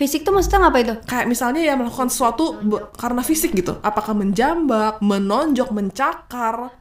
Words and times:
Fisik 0.00 0.24
tuh 0.24 0.32
maksudnya 0.32 0.64
ngapa 0.64 0.78
itu? 0.80 0.94
Kayak 1.04 1.28
misalnya 1.28 1.60
ya 1.60 1.76
melakukan 1.76 2.08
sesuatu 2.08 2.56
karena 2.96 3.20
fisik 3.20 3.52
gitu. 3.52 3.84
Apakah 3.84 4.16
menjambak, 4.16 4.96
menonjok, 5.04 5.68
mencakar. 5.76 6.72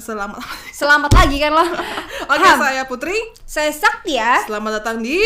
Selamat. 0.00 0.40
Selamat 0.72 1.12
lagi 1.12 1.36
kan 1.36 1.52
lo. 1.52 1.60
Oke, 2.32 2.48
Ham. 2.48 2.56
saya 2.56 2.88
Putri. 2.88 3.12
Saya 3.44 3.68
Sakti 3.68 4.16
ya. 4.16 4.48
Selamat 4.48 4.80
datang 4.80 5.04
di 5.04 5.20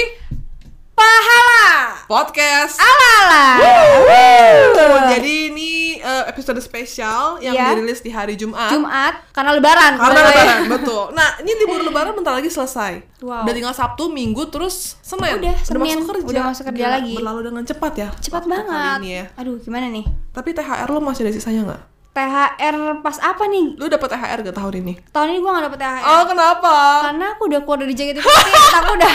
Pahala. 0.96 2.00
podcast. 2.08 2.80
Alala. 2.80 3.46
Oh, 3.60 5.00
Jadi 5.12 5.50
ini 5.50 5.72
eh, 5.98 6.24
episode 6.30 6.56
spesial 6.58 7.36
yang 7.38 7.52
Iya. 7.52 7.74
dirilis 7.74 8.00
di 8.00 8.08
hari 8.08 8.32
Jumat. 8.32 8.70
Jumat 8.70 9.26
karena 9.30 9.50
lebaran. 9.52 9.92
Karena 9.98 10.20
lebaran, 10.22 10.58
betul. 10.70 11.02
Nah, 11.12 11.36
ini 11.42 11.52
libur 11.58 11.82
lebaran 11.82 12.14
bentar 12.14 12.32
lagi 12.32 12.46
selesai. 12.46 13.02
Wow. 13.20 13.42
Udah 13.42 13.52
tinggal 13.52 13.74
Sabtu, 13.74 14.08
Minggu, 14.08 14.46
terus 14.48 14.96
Senin. 15.02 15.36
Udah, 15.36 15.54
Senin. 15.60 15.98
masuk 15.98 16.14
kerja. 16.14 16.26
Udah 16.30 16.42
masuk 16.48 16.64
kerja 16.64 16.80
Gila, 16.80 16.94
lagi. 16.96 17.14
Berlalu 17.18 17.40
dengan 17.44 17.62
cepat 17.66 17.92
ya. 17.98 18.08
Cepat 18.16 18.42
banget. 18.46 18.98
Ini 19.02 19.10
ya. 19.10 19.24
Aduh, 19.36 19.58
gimana 19.58 19.90
nih? 19.90 20.06
Tapi 20.30 20.48
THR 20.54 20.88
lo 20.88 21.00
masih 21.02 21.26
ada 21.26 21.32
sisanya 21.34 21.60
nggak? 21.66 21.82
THR 22.16 22.76
pas 22.98 23.16
apa 23.20 23.44
nih? 23.44 23.76
Lu 23.76 23.86
dapet 23.86 24.08
THR 24.08 24.38
gak 24.40 24.56
tahun 24.56 24.74
ini? 24.80 24.92
Tahun 25.12 25.28
ini 25.28 25.38
gue 25.38 25.50
gak 25.50 25.64
dapet 25.68 25.78
THR. 25.78 26.02
Oh, 26.02 26.24
kenapa? 26.24 26.74
Karena 27.04 27.26
aku 27.30 27.42
udah 27.44 27.60
keluar 27.60 27.78
dari 27.78 27.92
JKT48, 27.92 28.56
aku 28.74 28.92
udah 28.96 29.14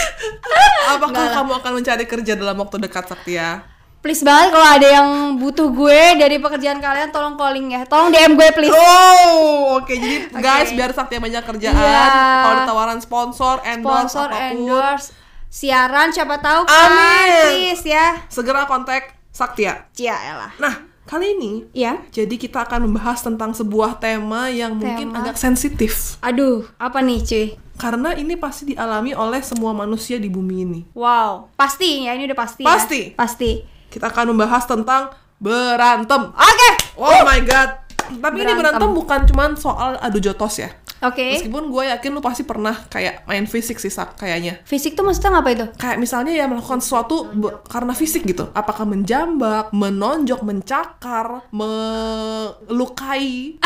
Apakah 0.92 1.08
Nggak 1.10 1.32
kamu 1.34 1.52
akan 1.56 1.72
mencari 1.74 2.04
kerja 2.04 2.32
dalam 2.34 2.56
waktu 2.56 2.76
dekat, 2.78 3.04
Sakti 3.06 3.34
ya? 3.34 3.64
Please 4.00 4.20
banget 4.20 4.48
kalau 4.50 4.64
ada 4.64 4.88
yang 4.90 5.08
butuh 5.36 5.68
gue 5.68 6.16
dari 6.16 6.36
pekerjaan 6.36 6.80
kalian 6.80 7.08
tolong 7.08 7.36
calling 7.36 7.68
ya. 7.70 7.84
Tolong 7.84 8.08
DM 8.08 8.32
gue 8.32 8.48
please. 8.50 8.72
Oh, 8.72 9.76
oke. 9.76 9.88
Jadi 9.88 10.16
Oke. 10.32 10.40
guys, 10.40 10.72
biar 10.72 10.92
Sakti 10.92 11.16
yang 11.16 11.24
banyak 11.24 11.44
kerjaan, 11.44 11.76
Iya. 11.76 12.04
kalau 12.40 12.52
ada 12.54 12.64
tawaran 12.64 12.98
sponsor, 12.98 13.60
endorse, 13.62 14.08
Sponsor, 14.08 14.26
apa 14.26 14.36
pun, 14.38 14.56
endorse, 14.56 15.06
siaran 15.46 16.08
siapa 16.10 16.40
tahu 16.40 16.64
kan, 16.64 16.88
Amin. 16.88 17.28
please 17.46 17.84
ya. 17.86 18.24
segera 18.28 18.64
kontak 18.64 19.16
Sakti 19.30 19.64
ya. 19.64 19.84
Cia. 19.92 20.48
Nah, 20.56 20.89
kali 21.10 21.34
ini 21.34 21.52
Ya. 21.74 21.98
Jadi 22.14 22.38
kita 22.38 22.62
akan 22.62 22.86
membahas 22.86 23.18
tentang 23.26 23.50
sebuah 23.50 23.98
tema 23.98 24.46
yang 24.46 24.78
mungkin 24.78 25.10
Tema. 25.10 25.26
agak 25.26 25.36
sensitif 25.36 26.14
Aduh, 26.22 26.70
apa 26.78 27.02
nih 27.02 27.18
cuy? 27.26 27.46
karena 27.80 28.12
ini 28.12 28.36
pasti 28.36 28.76
dialami 28.76 29.16
oleh 29.16 29.40
semua 29.40 29.72
manusia 29.72 30.20
di 30.20 30.28
bumi 30.28 30.56
ini. 30.68 30.80
Wow, 30.92 31.48
pasti 31.56 32.04
ya 32.04 32.12
ini 32.12 32.28
udah 32.28 32.36
pasti. 32.36 32.60
Pasti. 32.60 33.00
Ya? 33.08 33.16
Pasti. 33.16 33.64
Kita 33.88 34.12
akan 34.12 34.36
membahas 34.36 34.68
tentang 34.68 35.16
berantem. 35.40 36.28
Oke. 36.28 36.70
Oh 37.00 37.24
my 37.24 37.40
god. 37.40 37.80
Tapi 38.10 38.42
ini 38.42 38.52
Berantem. 38.52 38.58
berantem 38.60 38.90
bukan 38.92 39.20
cuman 39.32 39.50
soal 39.56 39.96
adu 39.96 40.20
jotos 40.20 40.60
ya. 40.60 40.68
Oke. 41.00 41.32
Meskipun 41.32 41.66
gue 41.66 41.82
yakin 41.88 42.10
lu 42.12 42.20
pasti 42.20 42.42
pernah 42.42 42.72
kayak 42.86 43.24
main 43.24 43.44
fisik 43.44 43.76
sih 43.76 43.88
Sak, 43.88 44.16
kayaknya. 44.16 44.60
Fisik 44.62 44.92
tuh 44.92 45.00
maksudnya 45.00 45.32
ngapa 45.32 45.48
itu? 45.50 45.64
Kayak 45.74 45.96
misalnya 45.96 46.30
ya 46.30 46.44
melakukan 46.44 46.78
sesuatu 46.78 47.28
karena 47.64 47.92
fisik 47.92 48.22
gitu. 48.22 48.46
Apakah 48.52 48.84
menjambak, 48.84 49.70
menonjok, 49.70 50.40
mencakar, 50.42 51.44
melukai 51.50 53.56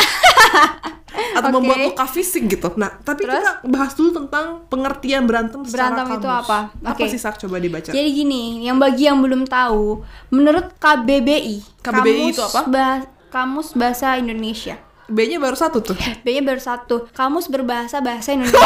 atau 1.34 1.48
Oke. 1.48 1.54
membuat 1.56 1.78
luka 1.84 2.04
fisik 2.06 2.42
gitu. 2.48 2.68
Nah, 2.74 2.90
tapi 3.00 3.22
Terus? 3.22 3.38
kita 3.38 3.50
bahas 3.64 3.92
dulu 3.94 4.10
tentang 4.14 4.44
pengertian 4.66 5.22
berantem 5.24 5.60
secara 5.62 5.94
Berantem 5.94 6.06
itu 6.12 6.24
kamus. 6.24 6.42
apa? 6.42 6.58
Apa 6.76 6.96
Oke. 6.96 7.04
sih 7.10 7.18
Sak? 7.18 7.34
Coba 7.38 7.56
dibaca. 7.58 7.90
Jadi 7.90 8.08
gini, 8.10 8.62
yang 8.62 8.76
bagi 8.78 9.04
yang 9.04 9.18
belum 9.18 9.44
tahu, 9.44 10.02
menurut 10.30 10.74
KBBI, 10.76 11.82
KBBI 11.82 12.24
itu 12.30 12.40
apa? 12.40 12.60
Ba- 12.66 13.06
Kamus 13.26 13.74
Bahasa 13.74 14.14
Indonesia. 14.14 14.78
B-nya 15.04 15.36
baru 15.36 15.56
satu 15.56 15.84
tuh. 15.84 15.96
B-nya 16.24 16.40
baru 16.40 16.60
satu. 16.60 17.08
Kamus 17.12 17.52
berbahasa 17.52 18.00
bahasa 18.00 18.32
Indonesia. 18.32 18.60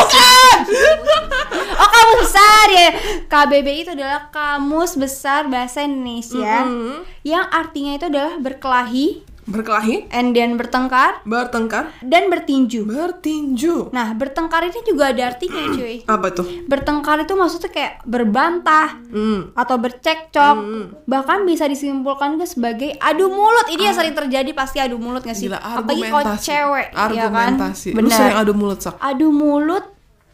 oh, 1.83 1.89
kamus 1.91 2.19
besar 2.23 2.67
ya. 2.71 2.89
KBBI 3.27 3.79
itu 3.85 3.93
adalah 3.95 4.31
Kamus 4.31 4.95
Besar 4.95 5.51
Bahasa 5.51 5.83
Indonesia. 5.83 6.65
Mhm. 6.65 7.05
Yang 7.27 7.47
artinya 7.51 7.93
itu 7.99 8.07
adalah 8.07 8.35
berkelahi, 8.39 9.07
Berkelahi, 9.49 10.13
and 10.13 10.33
then 10.33 10.55
bertengkar, 10.55 11.25
bertengkar, 11.25 11.89
dan 12.01 12.29
bertinju. 12.29 12.85
bertinju. 12.85 13.89
Nah, 13.91 14.13
bertengkar 14.13 14.63
ini 14.63 14.85
juga 14.85 15.09
ada 15.09 15.33
artinya, 15.33 15.73
cuy. 15.73 16.05
Apa 16.15 16.29
tuh? 16.31 16.45
Bertengkar 16.65 17.21
itu 17.21 17.33
maksudnya 17.33 17.69
kayak 17.69 17.93
berbantah 18.05 19.01
Hmm. 19.09 19.51
atau 19.53 19.77
bercekcok, 19.77 20.57
bahkan 21.05 21.43
bisa 21.43 21.65
disimpulkan 21.65 22.37
juga 22.37 22.45
sebagai 22.45 22.93
adu 22.99 23.29
mulut. 23.29 23.67
Ini 23.69 23.83
yang 23.83 23.97
sering 23.97 24.13
terjadi 24.13 24.51
pasti 24.53 24.79
adu 24.79 24.97
mulut 24.97 25.21
gak 25.21 25.33
sih? 25.33 25.49
Ah. 25.49 25.57
Gila, 25.57 25.59
Apalagi 25.81 26.03
kalau 26.03 26.19
argumentasi. 26.21 26.45
cewek, 26.45 26.87
ya 26.87 26.93
kan? 26.93 27.09
Argumentasi. 27.09 27.89
Lu 27.91 27.99
Benar. 27.99 28.13
sering 28.13 28.37
adu 28.37 28.53
mulut, 28.53 28.79
Sak. 28.79 28.95
Adu 29.01 29.29
mulut, 29.31 29.85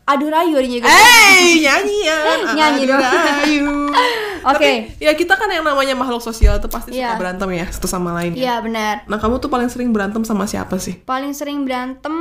adu 0.04 0.28
rayu 0.28 0.56
ini 0.58 0.78
juga. 0.78 0.88
Hey, 0.88 1.60
nyanyian. 1.60 2.38
Nyanyi 2.58 2.82
dong. 2.84 3.00
rayu. 3.00 3.68
Oke. 4.44 4.60
Tapi 4.92 5.00
ya 5.00 5.12
kita 5.12 5.34
kan 5.34 5.48
yang 5.48 5.64
namanya 5.64 5.96
makhluk 5.96 6.20
sosial 6.20 6.60
itu 6.60 6.68
pasti 6.68 6.92
Iya. 6.92 7.16
suka 7.16 7.24
berantem 7.24 7.48
ya 7.50 7.66
satu 7.66 7.88
sama 7.88 8.12
lain. 8.12 8.36
ya. 8.36 8.40
Iya 8.40 8.54
benar. 8.60 8.94
Nah, 9.08 9.16
kamu 9.16 9.40
tuh 9.40 9.48
paling 9.48 9.72
sering 9.72 9.88
berantem 9.88 10.20
sama 10.20 10.44
siapa 10.44 10.76
sih? 10.76 11.00
Paling 11.00 11.32
sering 11.32 11.64
berantem 11.64 12.12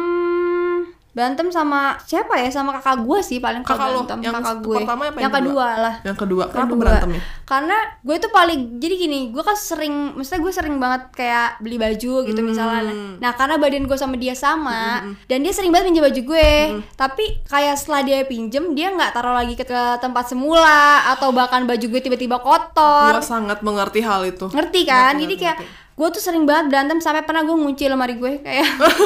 berantem 1.13 1.47
sama 1.47 1.93
siapa 2.01 2.35
ya? 2.35 2.49
Sama 2.49 2.73
kakak 2.75 3.01
gue 3.01 3.19
sih 3.21 3.37
paling 3.37 3.61
Kakak 3.61 3.87
lo? 3.87 4.01
berantem 4.01 4.19
Yang 4.19 4.33
kakak 4.35 4.57
gue. 4.59 4.77
pertama 4.77 5.01
apa 5.03 5.13
yang 5.13 5.21
yang 5.23 5.33
kedua 5.35 5.67
lah. 5.77 5.95
Yang 6.01 6.17
kedua, 6.19 6.43
kenapa 6.47 6.65
Kedua. 6.67 6.79
berantemnya? 6.79 7.21
Karena 7.43 7.77
gue 7.99 8.15
tuh 8.17 8.31
paling 8.31 8.59
jadi 8.77 8.95
gini, 8.97 9.19
gue 9.29 9.39
kan 9.39 9.53
sering, 9.53 9.93
maksudnya 10.13 10.41
gue 10.41 10.51
sering 10.51 10.75
banget 10.75 11.01
kayak 11.13 11.49
beli 11.59 11.77
baju 11.77 12.13
gitu 12.23 12.35
Hmm. 12.35 12.47
misalnya. 12.47 12.81
Nah 13.15 13.31
karena 13.31 13.55
badan 13.55 13.85
gue 13.85 13.95
sama 13.95 14.15
dia 14.15 14.33
sama, 14.33 15.05
dan 15.23 15.39
dia 15.39 15.53
sering 15.53 15.69
banget 15.69 15.89
pinjam 15.89 16.03
baju 16.03 16.21
gue. 16.25 16.51
Hmm. 16.71 16.81
Tapi 16.93 17.25
kayak 17.45 17.75
setelah 17.75 18.01
dia 18.01 18.17
pinjem, 18.23 18.73
dia 18.73 18.89
nggak 18.89 19.11
taruh 19.11 19.33
lagi 19.33 19.53
ke, 19.53 19.63
ke 19.63 19.81
tempat 19.99 20.25
semula 20.25 20.73
atau 21.07 21.29
bahkan 21.29 21.63
baju 21.63 21.85
gue 21.87 22.01
tiba-tiba 22.01 22.37
kotor. 22.37 23.11
Gua 23.11 23.21
sangat 23.21 23.61
mengerti 23.61 24.01
hal 24.01 24.25
itu. 24.25 24.49
Ngerti 24.49 24.81
kan? 24.83 25.13
Ngerti, 25.13 25.21
Jadi 25.21 25.33
ngerti, 25.33 25.35
kayak 25.39 25.57
ngerti. 25.59 25.81
Gue 25.93 26.07
tuh 26.09 26.21
sering 26.21 26.49
banget 26.49 26.73
berantem 26.73 26.97
sampai 26.97 27.21
pernah 27.21 27.45
gue 27.45 27.53
ngunci 27.53 27.85
lemari 27.85 28.17
gue 28.17 28.41
kayak 28.41 28.65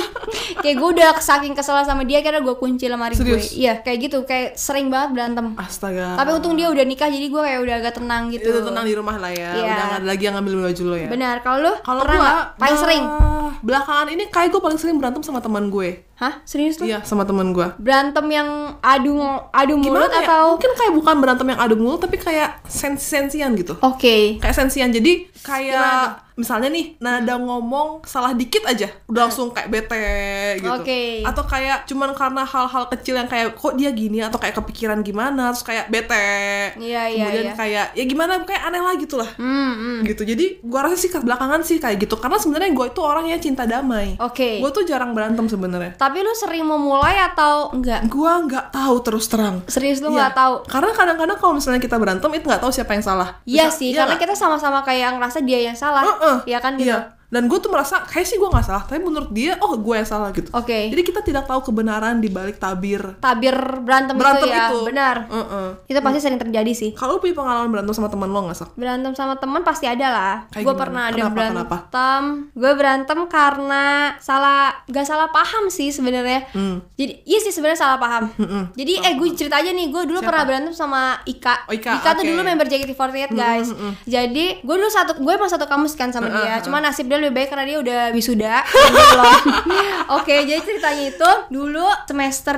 kayak 0.63 0.75
gue 0.79 0.89
udah 0.95 1.19
saking 1.19 1.51
kesel 1.51 1.75
sama 1.83 2.07
dia 2.07 2.23
karena 2.23 2.39
gue 2.39 2.55
kunci 2.55 2.87
lemari 2.87 3.11
Serius? 3.11 3.51
gue. 3.51 3.59
Iya 3.59 3.83
kayak 3.83 3.97
gitu 4.07 4.17
kayak 4.23 4.55
sering 4.55 4.87
banget 4.87 5.19
berantem. 5.19 5.51
Astaga. 5.59 6.15
Tapi 6.15 6.29
untung 6.31 6.55
dia 6.55 6.71
udah 6.71 6.85
nikah 6.87 7.11
jadi 7.11 7.27
gue 7.27 7.41
kayak 7.43 7.59
udah 7.59 7.75
agak 7.83 7.93
tenang 7.99 8.31
gitu. 8.31 8.47
itu 8.47 8.61
tenang 8.63 8.85
di 8.87 8.95
rumah 8.95 9.19
lah 9.19 9.31
ya. 9.35 9.51
Iya. 9.51 9.67
Udah 9.67 9.85
nggak 9.91 9.99
ada 9.99 10.07
lagi 10.07 10.23
yang 10.23 10.35
ngambil 10.39 10.53
baju 10.63 10.83
lo 10.87 10.95
ya. 10.95 11.09
Benar. 11.11 11.35
Kalau 11.43 11.57
lu 11.59 11.73
Kalau 11.83 12.01
pernah 12.07 12.17
nggak? 12.23 12.37
paling 12.55 12.77
nah, 12.77 12.83
sering? 12.87 13.03
Belakangan 13.67 14.07
ini 14.07 14.23
kayak 14.31 14.49
gue 14.55 14.61
paling 14.63 14.79
sering 14.79 14.95
berantem 14.95 15.21
sama 15.27 15.43
teman 15.43 15.67
gue. 15.67 16.06
Hah? 16.17 16.41
Serius 16.49 16.81
lu? 16.81 16.89
Iya, 16.89 17.05
sama 17.05 17.29
teman 17.29 17.53
gue. 17.53 17.67
Berantem 17.77 18.25
yang 18.33 18.73
adu 18.81 19.21
adu 19.53 19.73
mulut 19.77 20.09
Gimana 20.09 20.17
ya? 20.17 20.25
atau 20.25 20.57
Mungkin 20.57 20.73
kayak 20.73 20.93
bukan 20.97 21.15
berantem 21.21 21.47
yang 21.53 21.61
adu 21.61 21.75
mulut 21.77 22.01
tapi 22.01 22.17
kayak 22.17 22.65
sensi-sensian 22.65 23.53
gitu. 23.53 23.77
Oke. 23.85 24.41
Kayak 24.41 24.55
sensian. 24.57 24.89
Jadi 24.89 25.29
Gimana 25.29 25.45
kayak 25.45 26.27
misalnya 26.37 26.69
nih 26.69 26.93
nada 27.01 27.33
ngomong 27.41 28.05
salah 28.05 28.29
dikit 28.37 28.61
aja 28.69 28.85
udah 29.09 29.25
langsung 29.25 29.49
kayak 29.49 29.73
bete 29.73 30.05
gitu. 30.61 30.69
Oke. 30.69 31.25
Atau 31.25 31.43
kayak 31.49 31.89
cuman 31.89 32.13
karena 32.13 32.45
hal-hal 32.45 32.85
kecil 32.93 33.17
yang 33.17 33.25
kayak 33.25 33.57
kok 33.57 33.73
dia 33.73 33.89
gini 33.89 34.21
atau 34.21 34.37
kayak 34.37 34.53
kepikiran 34.61 35.01
gimana 35.01 35.49
terus 35.49 35.65
kayak 35.65 35.89
bete. 35.89 36.77
Iya, 36.77 37.09
iya, 37.09 37.25
Kemudian 37.25 37.47
iya. 37.49 37.55
kayak 37.57 37.85
ya 37.97 38.03
gimana 38.05 38.45
kayak 38.45 38.69
aneh 38.69 38.81
lah 38.85 38.93
gitu 39.01 39.17
lah. 39.17 39.29
Hmm, 39.33 39.73
hmm. 39.73 39.99
Gitu. 40.05 40.21
Jadi 40.29 40.45
gua 40.61 40.85
rasa 40.85 40.97
sih 41.01 41.09
ke 41.09 41.17
belakangan 41.17 41.65
sih 41.65 41.81
kayak 41.81 42.05
gitu 42.05 42.15
karena 42.21 42.37
sebenarnya 42.37 42.69
gue 42.69 42.85
itu 42.85 43.01
orang 43.01 43.25
yang 43.25 43.41
cinta 43.41 43.65
damai. 43.65 44.13
Oke. 44.21 44.61
Gue 44.61 44.69
tuh 44.69 44.85
jarang 44.85 45.17
berantem 45.17 45.49
sebenarnya. 45.49 45.97
Tapi 46.07 46.23
lu 46.23 46.31
sering 46.31 46.63
memulai 46.63 47.19
atau 47.19 47.67
enggak? 47.75 48.07
Gua 48.07 48.39
nggak 48.39 48.71
tahu 48.71 48.95
terus 49.03 49.27
terang. 49.27 49.59
Serius 49.67 49.99
lu 49.99 50.15
Iya. 50.15 50.31
nggak 50.31 50.33
tahu? 50.39 50.53
Karena 50.63 50.95
kadang-kadang 50.95 51.35
kalau 51.35 51.59
misalnya 51.59 51.83
kita 51.83 51.99
berantem 51.99 52.31
itu 52.31 52.47
nggak 52.47 52.63
tahu 52.63 52.71
siapa 52.71 52.95
yang 52.95 53.03
salah. 53.03 53.35
Iya 53.43 53.67
sih, 53.67 53.91
iya 53.91 54.07
karena 54.07 54.15
nggak? 54.15 54.23
kita 54.23 54.33
sama-sama 54.39 54.79
kayak 54.87 55.19
ngerasa 55.19 55.43
dia 55.43 55.59
yang 55.67 55.75
salah. 55.75 56.07
Heeh. 56.07 56.47
Iya 56.47 56.63
kan 56.63 56.79
gitu. 56.79 56.95
Iya. 56.95 57.11
Dan 57.27 57.51
gue 57.51 57.59
tuh 57.59 57.67
merasa 57.67 58.07
kayak 58.07 58.23
sih 58.23 58.39
gue 58.39 58.47
nggak 58.47 58.63
salah, 58.63 58.83
tapi 58.87 59.03
menurut 59.03 59.35
dia 59.35 59.59
oh 59.59 59.75
gue 59.75 59.95
yang 59.99 60.07
salah 60.07 60.31
gitu. 60.31 60.47
Oke. 60.55 60.87
Jadi 60.87 61.01
kita 61.03 61.19
tidak 61.19 61.43
tahu 61.43 61.59
kebenaran 61.59 62.23
di 62.23 62.31
balik 62.31 62.55
tabir 62.55 63.19
Tabir 63.19 63.51
berantem, 63.83 64.15
berantem 64.15 64.47
itu 64.47 64.55
ya, 64.55 64.71
itu. 64.71 64.79
benar. 64.87 65.15
Heeh. 65.27 65.67
Itu 65.91 65.99
pasti 65.99 66.19
sering 66.23 66.39
terjadi 66.39 66.71
sih. 66.71 66.95
Kalau 66.95 67.19
punya 67.19 67.35
pengalaman 67.35 67.67
berantem 67.67 67.91
sama 67.91 68.07
teman 68.07 68.31
lo 68.31 68.47
nggak 68.47 68.55
sak? 68.55 68.69
Berantem 68.79 69.11
sama 69.11 69.35
teman 69.35 69.59
pasti 69.67 69.91
ada 69.91 70.07
lah. 70.07 70.35
Gue 70.55 70.71
pernah 70.71 71.11
ada 71.11 71.19
Kenapa, 71.19 71.35
berantem. 71.35 72.23
Gue 72.55 72.71
berantem 72.79 73.19
karena 73.27 74.15
salah, 74.23 74.71
gak 74.87 75.03
salah 75.03 75.27
paham 75.27 75.67
sih 75.67 75.91
sebenarnya. 75.91 76.47
Hmm. 76.55 76.79
Jadi 76.95 77.27
iya 77.27 77.43
sih 77.43 77.51
sebenarnya 77.51 77.83
salah 77.83 77.99
paham. 77.99 78.31
Jadi 78.71 79.03
eh 79.03 79.13
gue 79.19 79.27
cerita 79.35 79.59
aja 79.59 79.75
nih, 79.75 79.91
gue 79.91 80.07
dulu 80.07 80.23
Siapa? 80.23 80.31
pernah 80.31 80.43
berantem 80.47 80.71
sama 80.71 81.19
Ika. 81.27 81.67
Oh, 81.67 81.75
Ika, 81.75 81.99
tuh 82.15 82.23
oke. 82.23 82.31
dulu 82.31 82.41
member 82.47 82.71
JKT48 82.71 83.35
guys. 83.35 83.67
Jadi 84.07 84.63
gue 84.63 84.75
dulu 84.79 84.87
satu, 84.87 85.19
gue 85.19 85.33
emang 85.35 85.51
satu 85.51 85.67
kamus 85.67 85.91
kan 85.99 86.15
sama 86.15 86.31
dia. 86.31 86.63
Cuma 86.63 86.79
nasib 86.79 87.11
dia 87.11 87.16
dia 87.17 87.25
lebih 87.25 87.35
baik 87.41 87.49
karena 87.49 87.65
dia 87.65 87.77
udah 87.81 88.01
wisuda 88.13 88.55
oke 90.21 90.35
jadi 90.45 90.61
ceritanya 90.61 91.03
itu 91.09 91.31
dulu 91.49 91.85
semester 92.05 92.57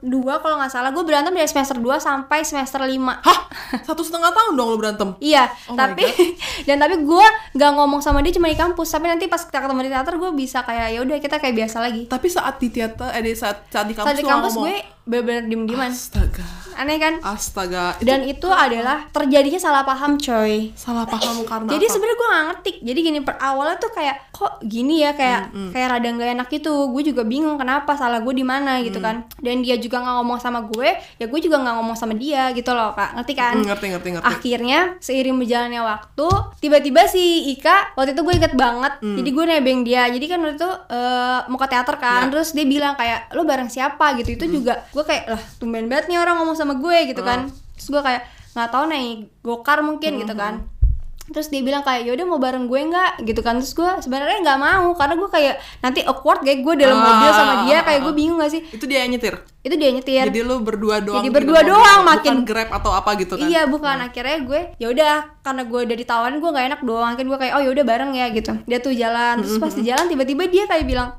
2 0.00 0.42
kalau 0.42 0.56
nggak 0.56 0.72
salah 0.72 0.90
gue 0.90 1.04
berantem 1.04 1.36
dari 1.36 1.46
semester 1.46 1.76
2 1.76 2.00
sampai 2.00 2.40
semester 2.42 2.80
5 2.80 3.20
Hah? 3.20 3.40
Satu 3.84 4.02
setengah 4.02 4.32
tahun 4.32 4.52
dong 4.56 4.68
lo 4.72 4.76
berantem? 4.80 5.08
Iya, 5.20 5.46
Oh 5.68 5.76
tapi 5.76 6.02
dan 6.68 6.80
tapi 6.80 7.02
gue 7.04 7.26
nggak 7.54 7.70
ngomong 7.76 8.00
sama 8.00 8.24
dia 8.24 8.34
cuma 8.34 8.48
di 8.48 8.56
kampus. 8.58 8.88
Tapi 8.90 9.06
nanti 9.06 9.26
pas 9.28 9.42
kita 9.44 9.62
ketemu 9.62 9.80
di 9.86 9.90
teater 9.92 10.14
gue 10.16 10.30
bisa 10.34 10.64
kayak 10.64 10.88
ya 10.96 10.98
udah 11.04 11.16
kita 11.20 11.36
kayak 11.38 11.54
biasa 11.54 11.76
lagi. 11.78 12.02
Tapi 12.08 12.26
saat 12.26 12.56
di 12.58 12.68
teater, 12.72 13.10
eh 13.14 13.34
saat, 13.36 13.68
saat 13.70 13.86
di 13.86 13.94
kampus 13.94 14.08
Saat 14.10 14.18
di 14.18 14.26
kampus 14.26 14.54
gue 14.56 14.74
bener-bener 15.10 15.44
diem-dieman. 15.50 15.90
Astaga. 15.90 16.46
Aneh 16.78 16.96
kan? 17.02 17.18
Astaga. 17.20 17.98
Dan 17.98 18.22
itu 18.24 18.46
adalah 18.46 19.10
terjadinya 19.10 19.58
salah 19.58 19.82
paham 19.82 20.16
coy. 20.16 20.70
salah 20.78 21.04
paham 21.04 21.42
karena 21.44 21.68
Jadi 21.76 21.86
sebenarnya 21.90 22.16
gue 22.16 22.28
gak 22.30 22.44
ngerti. 22.46 22.72
Jadi 22.86 22.98
gini 23.02 23.18
per 23.20 23.36
awalnya 23.42 23.76
tuh 23.82 23.89
kayak 23.90 24.16
kok 24.30 24.62
gini 24.62 25.00
ya 25.00 25.12
kayak 25.12 25.42
kayak 25.70 25.88
rada 25.90 26.08
nggak 26.08 26.30
enak 26.34 26.48
gitu. 26.48 26.88
Gue 26.88 27.02
juga 27.02 27.22
bingung 27.22 27.54
kenapa 27.54 27.94
salah 27.94 28.18
gue 28.18 28.32
di 28.32 28.42
mana 28.42 28.80
gitu 28.80 28.98
kan. 28.98 29.22
Dan 29.36 29.60
dia 29.60 29.76
juga 29.76 29.98
nggak 29.98 30.14
ngomong 30.16 30.38
sama 30.38 30.60
gue, 30.64 30.88
ya 31.16 31.26
gue 31.26 31.40
juga 31.40 31.56
nggak 31.56 31.74
ngomong 31.76 31.94
sama 31.94 32.12
dia 32.12 32.50
gitu 32.50 32.70
loh 32.70 32.92
kak. 32.92 33.14
Ngerti 33.14 33.32
kan? 33.34 33.54
Hmm, 33.54 33.66
ngerti 33.66 33.86
ngerti 33.88 34.08
ngerti. 34.12 34.26
akhirnya 34.26 34.78
seiring 34.98 35.36
berjalannya 35.36 35.80
waktu 35.80 36.26
tiba-tiba 36.58 37.04
si 37.04 37.22
Ika 37.50 37.94
waktu 37.94 38.12
itu 38.12 38.20
gue 38.20 38.34
inget 38.34 38.54
banget 38.54 38.92
jadi 39.00 39.30
gue 39.30 39.44
nebeng 39.46 39.80
dia 39.80 40.02
jadi 40.06 40.26
kan 40.26 40.38
waktu 40.40 40.56
itu 40.56 40.70
eh, 40.88 41.40
mau 41.46 41.56
ke 41.56 41.66
teater 41.66 41.96
kan 41.96 42.20
Ya. 42.20 42.30
terus 42.30 42.52
dia 42.52 42.64
bilang 42.64 42.94
kayak 42.94 43.30
lo 43.30 43.42
bareng 43.42 43.66
siapa 43.66 44.14
gitu 44.14 44.34
itu 44.34 44.44
juga 44.50 44.84
gue 44.88 45.00
kayak 45.00 45.24
lah 45.28 45.42
tumben 45.56 45.86
banget 45.86 46.08
nih 46.08 46.18
orang 46.18 46.38
ngomong 46.38 46.54
sama 46.54 46.74
gue 46.74 47.06
gitu 47.06 47.20
kan 47.20 47.46
terus 47.72 47.88
gue 47.88 48.00
kayak 48.00 48.22
nggak 48.50 48.68
tahu 48.68 48.84
naik 48.86 49.16
gokar 49.40 49.78
mungkin 49.80 50.12
gitu 50.18 50.34
kan 50.34 50.64
terus 51.30 51.46
dia 51.46 51.60
bilang 51.60 51.80
kayak 51.80 52.04
yaudah 52.04 52.22
mau 52.24 52.36
bareng 52.36 52.64
gue 52.64 52.80
nggak? 52.84 53.22
Gitu 53.22 53.40
kan. 53.40 53.56
Terus 53.56 53.72
gue 53.72 53.86
sebenarnya 54.00 54.38
nggak 54.40 54.58
mau 54.58 54.90
karena 54.92 55.14
gue 55.14 55.28
kayak 55.28 55.54
nanti 55.78 56.02
awkward 56.02 56.40
kayak 56.40 56.60
gue 56.60 56.74
dalam 56.76 56.94
Ah, 56.94 57.04
mobil 57.06 57.30
sama 57.30 57.54
dia 57.62 57.76
ah, 57.76 57.82
kayak 57.82 57.96
ah, 57.96 58.04
gue 58.04 58.12
bingung 58.12 58.36
gak 58.36 58.50
sih? 58.50 58.62
Itu 58.66 58.84
dia 58.84 59.02
yang 59.02 59.12
nyetir. 59.12 59.34
itu 59.60 59.74
dia 59.74 59.90
nyetir. 59.90 60.24
Jadi 60.26 60.40
lu 60.40 60.56
berdua 60.58 60.98
doang. 60.98 61.20
Jadi 61.20 61.28
gitu 61.28 61.36
berdua 61.36 61.60
mobil, 61.60 61.70
doang, 61.70 61.98
bukan 61.98 62.10
makin- 62.10 62.42
grab 62.44 62.70
atau 62.72 62.90
apa 62.90 63.10
gitu 63.14 63.34
kan. 63.34 63.44
Iya 63.44 63.62
bukan. 63.64 63.96
Akhirnya 64.02 64.38
gue 64.40 64.60
ya 64.76 64.86
udah 64.88 65.12
karena 65.40 65.62
gue 65.62 65.80
udah 65.84 65.96
ditawarin 65.96 66.38
gue 66.38 66.50
nggak 66.50 66.66
enak 66.66 66.80
doang. 66.80 67.08
Akhirnya 67.10 67.28
gue 67.28 67.38
kayak 67.38 67.54
oh 67.54 67.62
ya 67.62 67.70
udah 67.70 67.84
bareng 67.84 68.12
ya 68.12 68.26
gitu. 68.30 68.52
Dia 68.64 68.78
tuh 68.78 68.92
jalan. 68.92 69.38
Terus 69.38 69.56
pas 69.56 69.70
di 69.70 69.84
jalan 69.84 70.06
tiba-tiba 70.06 70.42
dia 70.46 70.64
kayak 70.64 70.84
bilang 70.84 71.12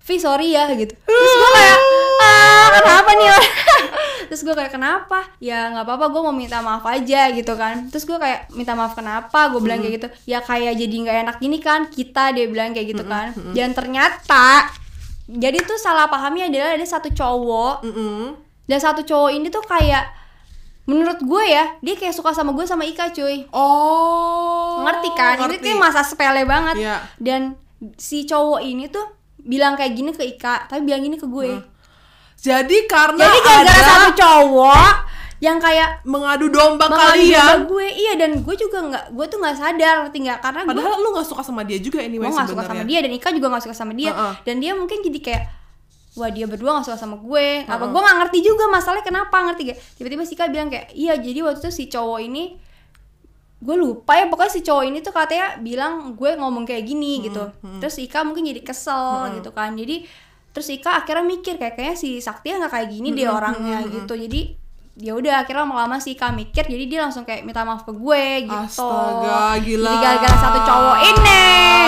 Vi 0.00 0.16
sorry 0.16 0.50
ya 0.50 0.66
gitu. 0.72 0.94
Terus 0.96 1.32
gue 1.32 1.50
kayak 1.52 1.78
ah 2.20 2.66
kenapa 2.76 3.10
nih? 3.12 3.28
orang?" 3.28 3.54
terus 4.32 4.48
gue 4.48 4.56
kayak 4.56 4.72
kenapa? 4.72 5.28
Ya 5.44 5.68
nggak 5.68 5.84
apa-apa 5.84 6.08
gue 6.08 6.22
mau 6.24 6.32
minta 6.32 6.64
maaf 6.64 6.88
aja 6.88 7.28
gitu 7.36 7.52
kan. 7.52 7.92
Terus 7.92 8.08
gue 8.08 8.16
kayak 8.16 8.48
minta 8.56 8.72
maaf 8.72 8.96
kenapa? 8.96 9.52
Gue 9.52 9.60
bilang 9.60 9.84
kayak 9.84 10.00
gitu. 10.00 10.08
Ya 10.24 10.40
kayak 10.40 10.80
jadi 10.80 10.94
nggak 11.04 11.16
enak 11.28 11.36
gini 11.36 11.60
kan 11.60 11.92
kita 11.92 12.32
dia 12.32 12.48
bilang 12.48 12.72
kayak 12.72 12.96
gitu 12.96 13.04
kan. 13.04 13.36
dan 13.52 13.76
ternyata 13.76 14.72
jadi 15.28 15.60
tuh 15.68 15.76
salah 15.76 16.08
pahamnya 16.08 16.48
adalah 16.48 16.80
ada 16.80 16.86
satu 16.88 17.12
cowok 17.12 17.84
Mm-mm. 17.84 18.36
dan 18.64 18.78
satu 18.80 19.04
cowok 19.04 19.30
ini 19.36 19.52
tuh 19.52 19.60
kayak 19.68 20.08
menurut 20.88 21.20
gue 21.20 21.44
ya 21.46 21.76
dia 21.78 21.94
kayak 21.94 22.16
suka 22.16 22.32
sama 22.32 22.56
gue 22.56 22.64
sama 22.64 22.88
Ika 22.88 23.12
cuy. 23.12 23.44
Oh. 23.52 24.80
ngerti 24.88 25.08
kan? 25.12 25.36
Ini 25.44 25.60
ngerti. 25.60 25.68
tuh 25.68 25.76
masa 25.76 26.00
sepele 26.00 26.48
banget. 26.48 26.80
Iya. 26.80 26.96
dan 27.20 27.60
si 28.00 28.24
cowok 28.24 28.64
ini 28.64 28.88
tuh 28.88 29.04
bilang 29.42 29.76
kayak 29.76 29.92
gini 29.92 30.10
ke 30.14 30.22
Ika 30.22 30.70
tapi 30.70 30.86
bilang 30.86 31.02
gini 31.02 31.18
ke 31.18 31.26
gue 31.26 31.58
Jadi 32.42 32.76
karena 32.90 33.22
jadi 33.22 33.38
gara-gara 33.38 33.70
ada 33.70 33.82
satu 33.86 34.10
cowok 34.18 34.90
yang 35.42 35.58
kayak 35.58 36.06
mengadu 36.06 36.50
domba 36.50 36.86
mengadu 36.86 37.18
kalian. 37.18 37.38
domba 37.38 37.66
gue. 37.70 37.86
Iya 37.98 38.12
dan 38.18 38.30
gue 38.42 38.54
juga 38.58 38.78
nggak 38.82 39.04
gue 39.14 39.26
tuh 39.30 39.38
nggak 39.42 39.56
sadar 39.58 39.94
ngerti 40.06 40.18
nggak 40.26 40.38
karena 40.42 40.60
gue 40.66 40.70
Padahal 40.74 40.98
lu 41.02 41.08
gak 41.14 41.26
suka 41.26 41.42
sama 41.42 41.62
dia 41.62 41.78
juga 41.82 41.98
anyway 42.02 42.30
gue 42.30 42.38
gak 42.38 42.50
suka 42.50 42.62
sama 42.66 42.82
dia 42.82 42.98
dan 43.02 43.10
Ika 43.14 43.28
juga 43.34 43.46
gak 43.54 43.62
suka 43.66 43.74
sama 43.74 43.92
dia. 43.94 44.10
Heeh. 44.10 44.34
dan 44.42 44.54
dia 44.58 44.72
mungkin 44.74 44.98
jadi 45.02 45.18
kayak 45.22 45.42
wah 46.18 46.30
dia 46.30 46.46
berdua 46.50 46.82
gak 46.82 46.86
suka 46.90 46.98
sama 46.98 47.16
gue. 47.18 47.46
Apa 47.66 47.84
gue 47.90 48.00
gak 48.02 48.16
ngerti 48.26 48.38
juga 48.42 48.64
masalahnya 48.70 49.06
kenapa 49.06 49.36
ngerti 49.50 49.62
gak 49.70 49.78
tiba-tiba 49.98 50.22
si 50.26 50.34
Ika 50.34 50.44
bilang 50.50 50.66
kayak 50.70 50.86
iya 50.94 51.14
jadi 51.18 51.38
waktu 51.46 51.58
itu 51.62 51.70
si 51.70 51.84
cowok 51.86 52.18
ini 52.22 52.44
gue 53.62 53.76
lupa 53.78 54.18
ya 54.18 54.26
pokoknya 54.26 54.50
si 54.50 54.60
cowok 54.66 54.84
ini 54.90 54.98
tuh 54.98 55.14
katanya 55.14 55.62
bilang 55.62 56.18
gue 56.18 56.30
ngomong 56.34 56.66
kayak 56.66 56.82
gini 56.86 57.22
gitu. 57.22 57.50
terus 57.78 57.98
Ika 58.02 58.22
mungkin 58.26 58.46
jadi 58.46 58.62
kesel 58.62 59.38
gitu 59.38 59.50
kan. 59.50 59.74
Jadi 59.74 60.06
terus 60.52 60.68
Ika 60.68 61.00
akhirnya 61.00 61.24
mikir 61.24 61.56
kayak 61.56 61.74
kayaknya 61.74 61.96
si 61.96 62.16
Sakti 62.18 62.52
nggak 62.52 62.68
kayak 62.68 62.88
gini 62.88 63.08
deh 63.10 63.26
orangnya 63.26 63.80
gitu 63.82 64.14
jadi 64.14 64.40
ya 64.94 65.12
udah 65.12 65.40
akhirnya 65.40 65.64
lama-lama 65.64 65.96
si 65.96 66.12
Ika 66.12 66.28
mikir 66.30 66.62
jadi 66.62 66.84
dia 66.86 67.00
langsung 67.00 67.24
kayak 67.24 67.42
minta 67.42 67.60
maaf 67.62 67.82
ke 67.82 67.90
gue 67.90 68.24
gitu 68.44 68.68
Astaga, 68.78 69.56
gila. 69.58 69.88
jadi 69.88 69.96
gara-gara 69.98 70.36
satu 70.38 70.58
cowok 70.60 70.96
ini 71.02 71.40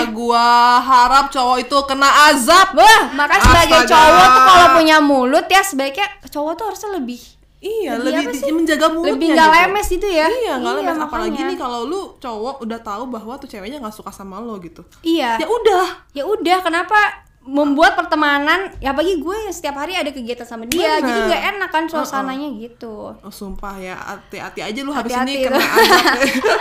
Gua 0.07 0.47
harap 0.77 1.29
cowok 1.29 1.57
itu 1.61 1.77
kena 1.85 2.09
azab. 2.27 2.73
Wah, 2.73 3.09
makanya 3.11 3.41
sebagai 3.41 3.81
cowok 3.85 4.27
tuh 4.27 4.43
kalau 4.43 4.67
punya 4.75 4.97
mulut 4.99 5.47
ya 5.47 5.61
sebaiknya 5.61 6.03
cowok 6.25 6.53
tuh 6.55 6.65
harusnya 6.67 6.91
lebih 6.93 7.21
Iya, 7.57 7.97
Lebih 7.97 8.29
lebih, 8.29 8.37
di- 8.37 8.53
menjaga 8.53 8.87
mulutnya 8.91 9.13
lebih 9.15 9.27
nggak 9.31 9.47
gitu. 9.47 9.57
lemes 9.57 9.87
gitu 9.89 10.07
ya. 10.07 10.27
Iya, 10.27 10.53
nggak 10.55 10.69
Iya, 10.71 10.79
lemes. 10.83 10.97
Apalagi 10.99 11.31
makanya. 11.31 11.49
nih 11.49 11.57
kalau 11.57 11.79
lu 11.83 12.01
cowok 12.15 12.55
udah 12.61 12.79
tahu 12.79 13.03
bahwa 13.07 13.33
tuh 13.35 13.47
ceweknya 13.47 13.77
nggak 13.79 13.95
suka 13.95 14.11
sama 14.11 14.37
lo 14.37 14.59
gitu. 14.59 14.85
Iya. 15.01 15.41
Ya 15.41 15.47
udah. 15.47 15.85
Ya 16.11 16.23
udah, 16.23 16.57
kenapa 16.59 17.24
membuat 17.45 17.93
pertemanan 17.93 18.73
ya 18.79 18.89
pagi 18.89 19.15
gue 19.15 19.37
setiap 19.47 19.77
hari 19.77 19.93
ada 19.93 20.09
kegiatan 20.09 20.41
sama 20.41 20.65
dia 20.65 20.97
Bener. 20.97 21.05
jadi 21.05 21.19
nggak 21.23 21.43
enak 21.51 21.69
kan 21.69 21.83
suasananya 21.85 22.49
gitu 22.55 23.13
Oh 23.15 23.29
sumpah 23.31 23.75
ya, 23.75 23.93
hati-hati 23.93 24.61
aja 24.61 24.79
lu 24.79 24.89
habis 24.89 25.13
Hati-hati 25.13 25.29
ini 25.31 25.45
kena 25.45 25.61
azab. 25.61 26.05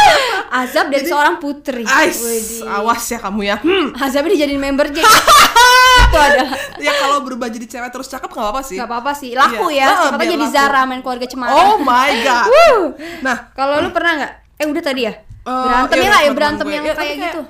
azab 0.61 0.87
dari 0.89 1.05
seorang 1.05 1.37
putri 1.37 1.83
Ais, 1.83 2.21
awas 2.63 3.01
ya 3.03 3.19
kamu 3.19 3.41
ya. 3.45 3.57
Hmm. 3.57 3.97
azabnya 3.97 4.37
dijadiin 4.37 4.61
member 4.61 4.87
Jack 4.91 5.09
itu 6.05 6.17
adalah 6.17 6.53
ya 6.77 6.93
kalau 6.95 7.19
berubah 7.23 7.49
jadi 7.49 7.65
cewek 7.67 7.91
terus 7.91 8.07
cakep 8.07 8.29
nggak 8.29 8.45
apa-apa 8.45 8.61
sih. 8.63 8.77
nggak 8.77 8.87
apa-apa 8.87 9.13
sih 9.15 9.31
laku 9.33 9.67
Iya. 9.69 9.89
ya 9.89 9.97
siapa 10.05 10.23
jadi 10.23 10.37
laku. 10.43 10.53
Zara 10.53 10.81
main 10.85 11.01
keluarga 11.01 11.27
cemara 11.27 11.53
Oh 11.55 11.77
my 11.79 12.13
god. 12.21 12.47
Nah, 13.25 13.37
kalau 13.53 13.81
lu 13.81 13.89
pernah 13.89 14.13
nggak 14.17 14.33
eh 14.55 14.67
udah 14.67 14.83
tadi 14.83 15.03
ya 15.03 15.15
Eh, 15.45 15.53
berantem 15.61 15.97
iya, 15.99 16.09
lah 16.09 16.21
ya 16.21 16.31
berantem 16.33 16.67
yang 16.67 16.85
Ya, 16.85 16.93
tapi 16.93 17.05
kayak 17.05 17.17
gitu 17.23 17.41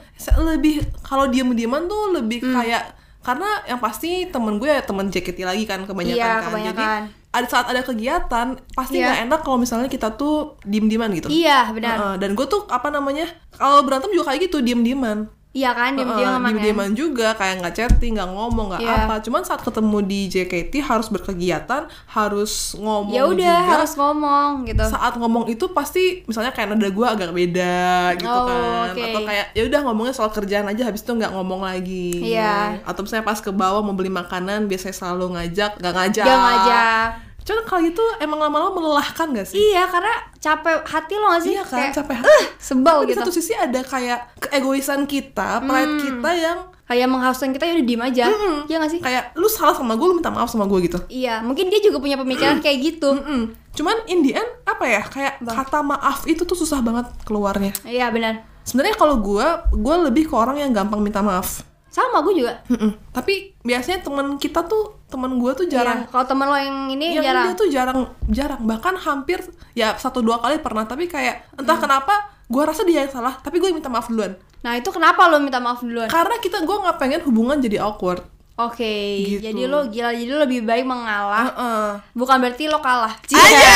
lebih 0.41 0.75
kalau 1.01 1.27
diem-dieman 1.27 1.87
tuh 1.87 2.11
lebih 2.13 2.39
Hmm. 2.41 2.55
kayak 2.57 2.83
karena 3.25 3.49
yang 3.65 3.81
pasti 3.81 4.29
temen 4.29 4.56
gue 4.56 4.69
ya 4.69 4.81
temen 4.81 5.09
JKT 5.09 5.38
lagi 5.43 5.65
kan 5.65 5.82
kebanyakan 5.82 6.15
Iya, 6.15 6.29
kan 6.31 6.44
kebanyakan. 6.47 6.76
jadi 6.76 6.87
ada 7.32 7.47
saat 7.49 7.67
ada 7.67 7.81
kegiatan 7.81 8.47
pasti 8.71 8.94
Iya. 8.94 9.05
nggak 9.06 9.21
enak 9.25 9.41
kalau 9.41 9.56
misalnya 9.56 9.88
kita 9.88 10.12
tuh 10.12 10.35
diem-dieman 10.62 11.11
gitu 11.15 11.26
iya 11.26 11.67
benar 11.69 11.97
Heeh, 11.97 12.15
dan 12.19 12.31
gue 12.32 12.44
tuh 12.44 12.69
apa 12.69 12.88
namanya 12.88 13.26
kalau 13.50 13.81
berantem 13.81 14.12
juga 14.12 14.29
kayak 14.29 14.47
gitu 14.47 14.61
diem-dieman 14.61 15.26
Iya 15.55 15.71
kan, 15.71 15.95
diam-diam 15.95 16.19
Heeh, 16.19 16.35
emang 16.35 16.51
ya. 16.51 16.56
diem-dieman 16.59 16.91
juga 16.93 17.29
kayak 17.33 17.62
nggak 17.62 17.75
chatting 17.75 18.12
nggak 18.12 18.27
ngomong 18.27 18.67
nggak 18.69 18.83
Iya. 18.83 19.06
apa 19.06 19.15
cuman 19.23 19.41
saat 19.41 19.62
ketemu 19.62 19.99
di 20.03 20.21
JKT 20.27 20.73
harus 20.83 21.06
berkegiatan 21.09 21.83
harus 22.09 22.53
ngomong 22.75 23.15
Ya 23.15 23.23
udah 23.23 23.39
juga 23.39 23.71
harus 23.71 23.93
ngomong 23.95 24.51
gitu. 24.67 24.83
saat 24.83 25.15
ngomong 25.15 25.47
itu 25.47 25.62
pasti 25.71 26.03
misalnya 26.25 26.51
kayak 26.51 26.75
nada 26.75 26.91
gue 26.91 27.06
agak 27.06 27.31
beda 27.31 27.79
gitu 28.17 28.27
Oh, 28.29 28.51
kan 28.51 28.91
oke. 28.91 28.99
atau 29.01 29.21
kayak 29.23 29.47
ya 29.53 29.62
udah 29.65 29.81
ngomongnya 29.85 30.11
soal 30.12 30.29
kerjaan 30.29 30.67
aja 30.67 30.83
habis 30.85 31.01
itu 31.01 31.12
nggak 31.12 31.31
ngomong 31.31 31.62
lagi 31.62 32.35
Iya. 32.35 32.83
atau 32.83 33.01
misalnya 33.01 33.23
pas 33.23 33.39
ke 33.39 33.49
bawah 33.49 33.79
mau 33.79 33.93
beli 33.93 34.11
makanan 34.11 34.67
biasanya 34.67 34.91
selalu 34.93 35.39
ngajak 35.39 35.79
nggak 35.79 35.95
ngajak 35.95 36.27
Jangan 36.27 36.43
ngajak. 36.51 37.09
Cuman 37.44 37.62
kalau 37.62 37.81
gitu 37.82 38.00
emang 38.19 38.41
lama-lama 38.41 38.73
melelahkan 38.75 39.29
gak 39.31 39.46
sih 39.46 39.56
Iya, 39.56 39.85
karena 39.87 40.12
capek 40.35 40.81
hati 40.82 41.14
lo 41.14 41.29
gak 41.29 41.43
sih? 41.43 41.52
iya 41.52 41.62
kan 41.62 41.79
Kayak, 41.79 41.93
capek 41.94 42.17
"Uh, 42.19 42.44
sebel 42.58 42.96
Tapi 42.96 43.05
di 43.05 43.10
gitu. 43.10 43.20
satu 43.20 43.31
sisi 43.31 43.53
ada 43.53 43.81
kayak 43.81 44.20
keegoisan 44.41 45.05
kita 45.05 45.60
pride 45.60 45.89
Hmm. 45.91 46.03
kita 46.03 46.31
yang 46.34 46.58
Kayak 46.84 47.08
menghauskan 47.08 47.48
kita 47.51 47.65
ya 47.65 47.72
udah 47.74 47.86
diem 47.86 48.03
aja. 48.03 48.24
Mm-mm. 48.29 48.56
Iya 48.65 48.77
gak 48.79 48.91
sih? 48.91 49.01
kayak 49.01 49.32
lu 49.34 49.44
salah 49.46 49.72
sama 49.72 49.93
gue 49.94 50.05
lu 50.05 50.15
minta 50.15 50.29
maaf 50.29 50.46
sama 50.46 50.65
gue 50.65 50.84
gitu 50.84 51.01
Iya, 51.06 51.41
mungkin 51.41 51.69
dia 51.69 51.81
juga 51.81 51.96
punya 51.96 52.13
pemikiran 52.15 52.60
kayak 52.60 52.79
gitu. 52.82 53.08
Mm-mm. 53.15 53.56
cuman 53.72 53.96
in 54.06 54.20
the 54.20 54.32
end 54.32 54.51
apa 54.65 54.84
ya 54.84 55.03
kayak 55.03 55.41
kata 55.41 55.81
maaf 55.81 56.24
itu 56.24 56.41
tuh 56.41 56.55
susah 56.55 56.79
banget 56.79 57.08
keluarnya 57.22 57.72
Iya, 57.82 58.08
benar. 58.08 58.44
sebenarnya 58.63 58.94
kalau 58.94 59.17
gue 59.17 59.46
gue 59.74 59.96
lebih 60.03 60.24
ke 60.24 60.34
orang 60.34 60.56
yang 60.58 60.70
gampang 60.70 61.01
minta 61.01 61.20
maaf 61.20 61.65
Sama 61.86 62.20
gue 62.20 62.34
juga. 62.36 62.58
Mm-mm. 62.67 62.91
Tapi 63.10 63.55
biasanya 63.60 64.03
teman 64.03 64.34
kita 64.34 64.60
tuh 64.63 65.04
teman 65.15 65.31
gue 65.33 65.53
tuh 65.55 65.67
jarang. 65.67 65.99
Iya, 66.01 66.09
kalau 66.09 66.25
temen 66.25 66.47
lo 66.47 66.56
yang 66.56 66.79
ini 66.89 67.15
Yang 67.15 67.25
jarang. 67.25 67.44
dia 67.44 67.55
tuh 67.55 67.69
jarang 67.69 67.99
jarang 68.29 68.61
bahkan 68.63 68.94
hampir 68.97 69.39
ya 69.73 69.94
satu 69.94 70.19
dua 70.19 70.39
kali 70.39 70.59
pernah 70.59 70.83
tapi 70.83 71.06
kayak 71.06 71.47
Hmm. 71.49 71.63
entah 71.63 71.79
kenapa 71.79 72.15
gue 72.44 72.63
rasa 72.63 72.83
dia 72.83 73.01
yang 73.01 73.13
salah 73.13 73.39
tapi 73.39 73.56
gue 73.56 73.71
minta 73.71 73.87
maaf 73.87 74.06
duluan 74.06 74.35
Nah, 74.61 74.75
itu 74.75 74.89
kenapa 74.89 75.29
lo 75.29 75.39
minta 75.39 75.56
maaf 75.59 75.79
duluan? 75.79 76.09
karena 76.09 76.35
kita 76.37 76.61
gue 76.61 76.77
nggak 76.79 76.97
pengen 76.97 77.21
hubungan 77.23 77.59
jadi 77.59 77.79
awkward 77.81 78.27
Oke, 78.56 79.19
Gitu. 79.21 79.43
jadi 79.43 79.67
lo 79.67 79.87
gila, 79.89 80.11
jadi 80.11 80.31
lo 80.31 80.39
lebih 80.41 80.63
baik 80.63 80.87
mengalah. 80.87 81.51
Heeh. 81.51 81.91
Bukan 82.13 82.39
berarti 82.39 82.71
lo 82.71 82.79
kalah. 82.79 83.11
aja 83.27 83.71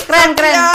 Keren, 0.00 0.30
keren. 0.32 0.54
ya 0.54 0.68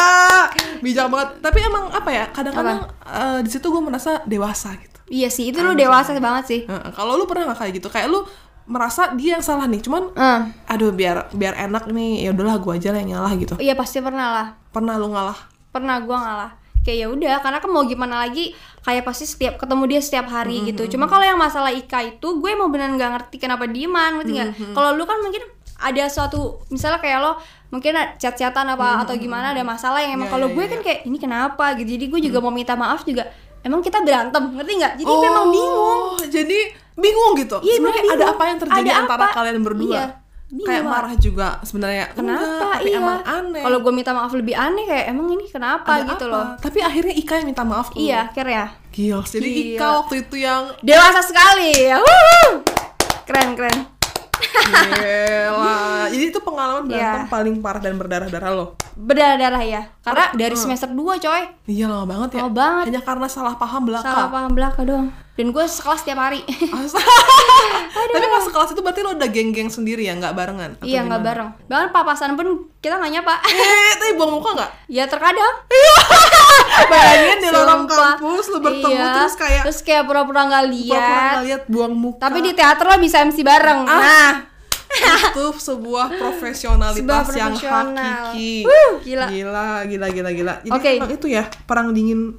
bijak 0.77 1.07
banget 1.07 1.29
tapi 1.39 1.57
emang 1.60 1.89
apa 1.89 2.10
ya 2.12 2.25
kadang-kadang 2.29 2.86
eh, 3.03 3.39
di 3.39 3.50
situ 3.50 3.65
gue 3.65 3.81
merasa 3.81 4.22
dewasa 4.25 4.75
gitu 4.75 4.91
Iya 5.05 5.29
sih, 5.29 5.50
itu 5.50 5.57
lo 5.57 5.74
dewasa 5.74 6.13
banget 6.17 6.43
sih. 6.45 6.62
Heeh. 6.63 6.91
kalau 6.91 7.13
lu 7.15 7.25
pernah 7.25 7.50
nggak 7.50 7.60
kayak 7.60 7.74
gitu 7.75 7.88
kayak 7.88 8.07
lu 8.07 8.22
merasa 8.65 9.12
dia 9.13 9.36
yang 9.36 9.43
salah 9.43 9.67
nih. 9.67 9.82
Cuman 9.82 10.12
Eh, 10.12 10.39
aduh 10.67 10.91
biar 10.91 11.27
biar 11.32 11.53
enak 11.60 11.88
nih. 11.88 12.25
Ya 12.25 12.29
udahlah 12.32 12.58
gue 12.58 12.74
aja 12.74 12.89
lah 12.89 13.00
yang 13.00 13.12
ngalah 13.15 13.34
gitu. 13.36 13.53
Iya 13.58 13.74
pasti 13.74 14.00
pernah 14.00 14.27
lah. 14.32 14.48
pernah 14.70 14.98
lu 14.98 15.10
ngalah? 15.10 15.38
Pernah 15.70 16.00
gue 16.00 16.17
ngalah. 16.17 16.51
kayak 16.84 17.00
ya 17.00 17.08
udah 17.08 17.39
karena 17.39 17.63
kan 17.63 17.72
mau 17.72 17.88
gimana 17.88 18.20
lagi 18.20 18.51
kayak 18.84 19.08
pasti 19.08 19.24
setiap 19.24 19.55
ketemu 19.55 19.88
dia 19.88 20.03
setiap 20.03 20.27
hari 20.27 20.67
gitu. 20.67 20.84
Cuma 20.91 21.08
kalau 21.08 21.24
yang 21.24 21.39
masalah 21.39 21.72
Ika 21.72 22.03
itu 22.03 22.43
gue 22.43 22.51
mau 22.53 22.67
beneran 22.67 23.00
nggak 23.00 23.12
ngerti 23.15 23.36
kenapa 23.39 23.63
dieman 23.65 24.20
ngerti 24.20 24.32
nggak? 24.36 24.50
Kalau 24.75 24.91
lu 24.91 25.08
kan 25.08 25.15
mungkin 25.24 25.48
ada 25.79 26.03
suatu 26.12 26.60
misalnya 26.67 27.00
kayak 27.00 27.20
lo 27.20 27.39
mungkin 27.72 27.96
chat-chatan 28.15 28.67
apa 28.70 29.00
atau 29.01 29.15
gimana 29.15 29.55
ada 29.55 29.63
masalah 29.63 30.03
yang 30.03 30.15
emang 30.15 30.27
Iya, 30.27 30.34
kalau 30.36 30.48
iya, 30.51 30.55
gue 30.55 30.63
iya. 30.63 30.72
kan 30.75 30.79
kayak 30.84 31.00
ini 31.08 31.17
kenapa? 31.17 31.65
gitu. 31.79 31.88
Jadi 31.96 32.05
gue 32.12 32.20
juga 32.20 32.38
mau 32.43 32.51
minta 32.51 32.75
maaf 32.75 33.08
juga. 33.08 33.32
Emang 33.63 33.79
kita 33.79 34.03
berantem 34.03 34.43
ngerti 34.51 34.72
nggak? 34.75 34.93
Jadi 35.00 35.13
memang 35.24 35.46
bingung. 35.50 36.01
Oh, 36.13 36.20
jadi 36.20 36.60
bingung 36.95 37.33
gitu. 37.35 37.57
Iya, 37.59 37.73
sebenarnya 37.75 38.01
bingung. 38.01 38.15
ada 38.15 38.25
apa 38.29 38.43
yang 38.45 38.57
terjadi 38.59 38.88
Ada 38.88 39.00
antara 39.00 39.23
apa? 39.23 39.33
kalian 39.33 39.57
berdua? 39.62 39.89
Iya, 39.89 40.05
bingung 40.47 40.67
Kayak 40.67 40.83
marah 40.85 41.13
juga 41.15 41.47
sebenarnya. 41.62 42.05
kenapa 42.12 42.43
Enggak, 42.43 42.62
tapi 42.71 42.85
iya 42.85 42.97
emang 43.00 43.19
aneh. 43.23 43.62
kalau 43.62 43.77
gue 43.79 43.91
minta 43.91 44.12
maaf 44.12 44.31
lebih 44.31 44.55
aneh 44.55 44.83
kayak 44.83 45.05
emang 45.07 45.27
ini 45.29 45.45
kenapa 45.47 45.89
Ada 45.91 46.05
gitu 46.07 46.25
apa? 46.25 46.31
loh 46.31 46.45
Tapi 46.59 46.77
akhirnya 46.79 47.13
Ika 47.15 47.33
yang 47.35 47.47
minta 47.47 47.63
maaf 47.63 47.88
iya 47.95 48.19
akhirnya 48.27 48.65
Gila, 48.89 49.19
jadi 49.23 49.47
Gila. 49.47 49.73
Ika 49.73 49.88
waktu 49.97 50.15
itu 50.21 50.35
yang 50.39 50.62
dewasa 50.79 51.21
sekali 51.21 51.73
Wuhu! 51.91 52.62
keren 53.23 53.50
keren 53.53 53.77
Gila. 54.63 55.77
Jadi 56.07 56.25
itu 56.25 56.39
pengalaman 56.39 56.83
berantem 56.85 57.19
Iya. 57.19 57.27
paling 57.27 57.55
parah 57.59 57.79
dan 57.79 57.95
berdarah-darah 57.95 58.51
lo. 58.51 58.67
berdarah-darah 58.95 59.63
ya 59.63 59.81
karena 59.99 60.29
dari 60.31 60.53
semester 60.53 60.85
2 60.85 60.95
coy 61.17 61.41
Iya 61.65 61.85
lama 61.87 62.05
banget 62.05 62.37
ya. 62.37 62.39
Lama 62.39 62.53
banget. 62.53 62.83
Hanya 62.87 63.01
karena 63.01 63.25
salah 63.27 63.55
paham 63.55 63.81
belaka. 63.83 64.05
salah 64.05 64.29
paham 64.29 64.51
belaka 64.51 64.81
doang 64.83 65.09
dan 65.33 65.49
gue 65.49 65.65
sekelas 65.65 66.01
tiap 66.03 66.19
hari 66.19 66.45
Tapi 68.13 68.25
pas 68.27 68.43
sekelas 68.43 68.69
itu 68.69 68.81
berarti 68.81 69.01
lo 69.01 69.11
udah 69.13 69.25
geng-geng 69.27 69.65
sendiri 69.67 70.03
ya, 70.03 70.13
nggak 70.13 70.31
barengan? 70.31 70.69
Atau 70.75 70.85
iya 70.85 71.01
nggak 71.01 71.21
bareng 71.21 71.49
bahkan 71.65 71.89
papasan 71.89 72.33
pun 72.33 72.47
kita 72.77 72.95
nggak 72.95 73.11
nyapa 73.11 73.33
Eh, 73.43 73.91
tapi 73.95 74.13
buang 74.13 74.29
muka 74.31 74.49
nggak? 74.53 74.71
ya 74.87 75.03
terkadang 75.03 75.53
Bayangin 76.91 77.38
di 77.39 77.50
lorong 77.50 77.83
kampus 77.86 78.45
lo 78.48 78.57
bertemu 78.60 78.93
Iya. 78.93 79.13
terus 79.15 79.33
kayak 79.36 79.62
terus 79.63 79.79
kayak 79.81 80.03
pura-pura 80.03 80.41
nggak 80.43 80.63
pura-pura 80.63 80.75
lihat 80.75 81.31
nggak 81.31 81.45
lihat 81.45 81.62
buang 81.67 81.93
muka. 81.93 82.22
tapi 82.22 82.39
di 82.39 82.51
teater 82.51 82.86
lo 82.86 82.95
bisa 82.98 83.17
MC 83.22 83.38
bareng 83.41 83.79
Ah. 83.83 83.95
nah 83.95 84.33
itu 85.25 85.45
sebuah 85.55 86.05
profesionalitas 86.12 87.01
Sebuah 87.25 87.33
yang 87.33 87.51
profesional. 87.51 87.98
hakiki. 88.29 88.53
Wuh, 88.62 88.93
gila. 89.01 89.25
gila, 89.27 89.65
gila, 89.83 90.07
gila, 90.07 90.29
gila. 90.31 90.53
Jadi 90.62 90.88
emang 90.95 91.12
itu 91.12 91.27
ya 91.27 91.43
perang 91.63 91.89
dingin. 91.89 92.38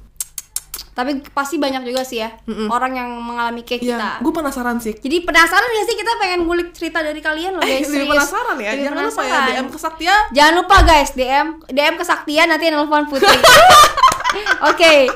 tapi 0.91 1.11
pasti 1.27 1.59
banyak 1.59 1.83
juga 1.83 2.01
sih 2.01 2.23
ya 2.23 2.31
orang 2.69 2.95
yang 2.95 3.09
mengalami 3.11 3.59
kayak 3.61 3.83
kita 3.83 3.99
Ya, 3.99 4.11
gue 4.17 4.31
penasaran 4.31 4.79
sih. 4.79 4.95
jadi 4.95 5.17
penasaran 5.21 5.67
gak 5.67 5.85
sih 5.85 5.95
kita 5.97 6.11
pengen 6.15 6.47
ngulik 6.47 6.71
cerita 6.71 7.03
dari 7.03 7.19
kalian 7.19 7.51
loh 7.51 7.61
Eh, 7.61 7.83
guys 7.83 7.91
serius. 7.91 8.07
penasaran 8.07 8.55
ya. 8.55 8.71
Lebih 8.71 8.85
Jangan 8.87 9.03
lupa 9.03 9.21
ya. 9.21 9.39
DM 9.45 9.67
Kesaktia. 9.67 10.15
Jangan 10.31 10.53
lupa 10.55 10.75
guys 10.81 11.09
DM 11.11 11.47
DM 11.67 11.95
kesaktian 11.97 12.47
nanti 12.47 12.65
nelfon 12.69 13.03
Putri. 13.05 13.27
Oke. 14.65 15.09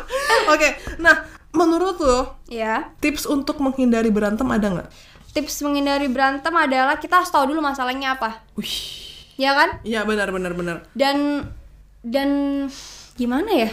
Oke, 0.47 0.67
nah 0.97 1.23
menurut 1.49 1.97
lo 1.97 2.37
Ya. 2.45 2.93
tips 2.97 3.25
untuk 3.25 3.57
menghindari 3.57 4.09
berantem 4.09 4.45
ada 4.45 4.67
nggak? 4.69 4.89
Tips 5.31 5.61
menghindari 5.61 6.05
berantem 6.05 6.51
adalah 6.51 6.95
kita 6.95 7.17
harus 7.17 7.29
tahu 7.29 7.47
dulu 7.47 7.59
masalahnya 7.59 8.13
apa. 8.13 8.41
Wih, 8.53 8.69
Ya 9.35 9.53
kan? 9.53 9.79
iya 9.83 10.03
benar 10.03 10.29
benar 10.29 10.51
benar. 10.51 10.83
Dan 10.91 11.47
dan 11.99 12.29
gimana 13.13 13.49
ya? 13.49 13.69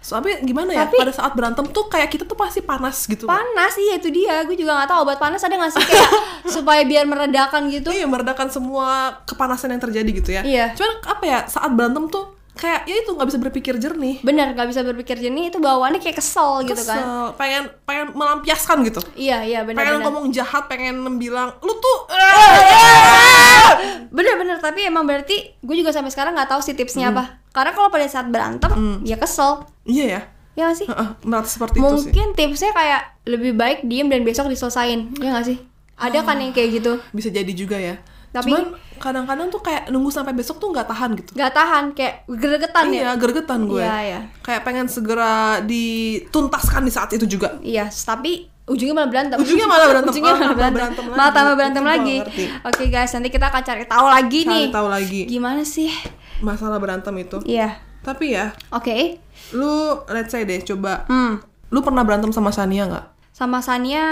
Soalnya 0.00 0.40
gimana 0.40 0.72
ya? 0.72 0.86
Tapi- 0.86 0.96
Pada 0.96 1.12
saat 1.12 1.32
berantem 1.34 1.68
tuh 1.68 1.84
kayak 1.86 2.08
kita 2.08 2.24
tuh 2.24 2.32
pasti 2.32 2.60
panas 2.60 3.04
gitu. 3.04 3.26
Panas 3.26 3.76
iya 3.76 3.94
itu 3.94 4.08
dia. 4.08 4.40
Gue 4.42 4.56
juga 4.56 4.72
nggak 4.74 4.88
tahu 4.88 4.98
obat 5.02 5.18
panas 5.18 5.40
ada 5.40 5.54
nggak 5.54 5.70
sih 5.70 5.82
kayak 5.82 6.10
supaya 6.56 6.82
biar 6.82 7.04
meredakan 7.04 7.68
gitu. 7.68 7.90
Iya, 7.90 8.06
meredakan 8.06 8.48
semua 8.48 9.20
kepanasan 9.22 9.70
yang 9.70 9.82
terjadi 9.82 10.10
gitu 10.10 10.30
ya. 10.32 10.42
Iya. 10.42 10.66
Cuman 10.72 10.92
apa 11.04 11.24
ya? 11.24 11.38
Saat 11.44 11.70
berantem 11.70 12.08
tuh 12.08 12.32
kayak 12.60 12.84
ya 12.84 12.94
itu 13.00 13.10
nggak 13.16 13.28
bisa 13.32 13.40
berpikir 13.40 13.74
jernih. 13.80 14.20
Bener 14.20 14.52
nggak 14.52 14.68
bisa 14.68 14.84
berpikir 14.84 15.16
jernih 15.16 15.48
itu 15.48 15.56
bawaannya 15.56 15.96
kayak 15.96 16.20
kesel 16.20 16.60
gitu 16.68 16.84
kan. 16.84 17.00
Kesel, 17.00 17.24
pengen 17.40 17.64
pengen 17.88 18.12
melampiaskan 18.12 18.84
gitu. 18.84 19.00
Iya 19.16 19.40
iya 19.48 19.60
benar 19.64 19.80
pengen 19.80 19.94
benar. 19.98 20.06
ngomong 20.12 20.28
jahat, 20.28 20.68
pengen 20.68 21.00
bilang 21.16 21.56
lu 21.64 21.72
tuh 21.80 21.98
Bener-bener 24.16 24.60
tapi 24.60 24.84
emang 24.84 25.08
berarti 25.08 25.56
gue 25.64 25.76
juga 25.80 25.96
sampai 25.96 26.12
sekarang 26.12 26.36
nggak 26.36 26.52
tahu 26.52 26.60
sih 26.60 26.76
tipsnya 26.76 27.08
apa. 27.08 27.40
Karena 27.56 27.72
kalau 27.72 27.88
pada 27.88 28.04
saat 28.04 28.28
berantem 28.28 29.00
ya 29.08 29.16
kesel. 29.16 29.64
Iya 29.88 30.04
ya. 30.04 30.20
Ya 30.58 30.62
nggak 30.68 30.76
sih? 30.76 30.86
Heeh, 30.90 31.08
merasa 31.24 31.56
seperti 31.56 31.80
itu 31.80 31.94
sih. 31.96 32.12
Mungkin 32.12 32.28
tipsnya 32.36 32.76
kayak 32.76 33.24
lebih 33.24 33.56
baik 33.56 33.88
diem 33.88 34.12
dan 34.12 34.20
besok 34.26 34.52
diselesain, 34.52 35.08
ya 35.16 35.32
nggak 35.32 35.46
sih? 35.46 35.58
Ada 36.00 36.24
kan 36.24 36.40
yang 36.40 36.56
kayak 36.56 36.80
gitu, 36.80 36.96
Bisa 37.12 37.28
jadi 37.28 37.52
juga 37.52 37.76
ya. 37.76 38.00
Tapi- 38.30 38.46
Cuman 38.48 38.64
kadang-kadang 38.96 39.48
tuh 39.48 39.58
kayak 39.58 39.88
nunggu 39.88 40.08
sampai 40.08 40.30
besok 40.30 40.56
tuh 40.56 40.70
nggak 40.70 40.86
tahan 40.86 41.10
gitu. 41.14 41.30
nggak 41.32 41.50
tahan, 41.50 41.84
kayak 41.92 42.14
gregetan 42.26 42.86
ya. 42.88 43.00
Iya, 43.00 43.10
gergetan 43.16 43.60
gue. 43.64 43.80
Iya, 43.80 43.96
iya. 44.00 44.20
Kayak 44.40 44.62
pengen 44.62 44.86
segera 44.86 45.58
dituntaskan 45.60 46.82
di 46.82 46.92
saat 46.92 47.10
itu 47.10 47.26
juga. 47.26 47.58
Iya, 47.60 47.90
tapi 47.90 48.46
ujungnya 48.64 48.94
malah 48.96 49.10
berantem. 49.10 49.36
Ujungnya 49.36 49.66
malah 49.66 49.86
berantem. 49.88 50.12
ujungnya 50.14 50.30
Ah, 50.30 50.38
malah 50.38 50.54
berantem. 50.54 50.76
berantem 50.76 51.04
Malah 51.06 51.18
lagi. 51.20 51.34
tambah 51.34 51.54
berantem 51.54 51.84
lagi. 51.84 52.16
ngerti. 52.20 52.44
Oke 52.62 52.84
guys, 52.86 53.10
nanti 53.10 53.28
kita 53.28 53.46
akan 53.46 53.62
cari 53.62 53.84
tahu 53.84 54.06
lagi 54.06 54.40
Cari 54.40 54.52
nih. 54.52 54.64
tahu 54.70 54.86
lagi 54.88 55.20
Gimana 55.26 55.62
sih? 55.64 55.90
masalah 56.40 56.78
berantem 56.78 57.14
itu. 57.16 57.38
Iya. 57.44 57.76
Tapi 58.00 58.32
ya, 58.32 58.54
Oke. 58.70 59.20
lu 59.50 59.74
let's 60.06 60.30
say 60.30 60.42
deh 60.42 60.62
coba 60.62 61.04
Hmm. 61.04 61.36
lu 61.68 61.80
pernah 61.80 62.00
berantem 62.00 62.30
sama 62.30 62.48
Sania 62.48 62.86
nggak? 62.86 63.06
Sama 63.30 63.58
Sania 63.58 64.06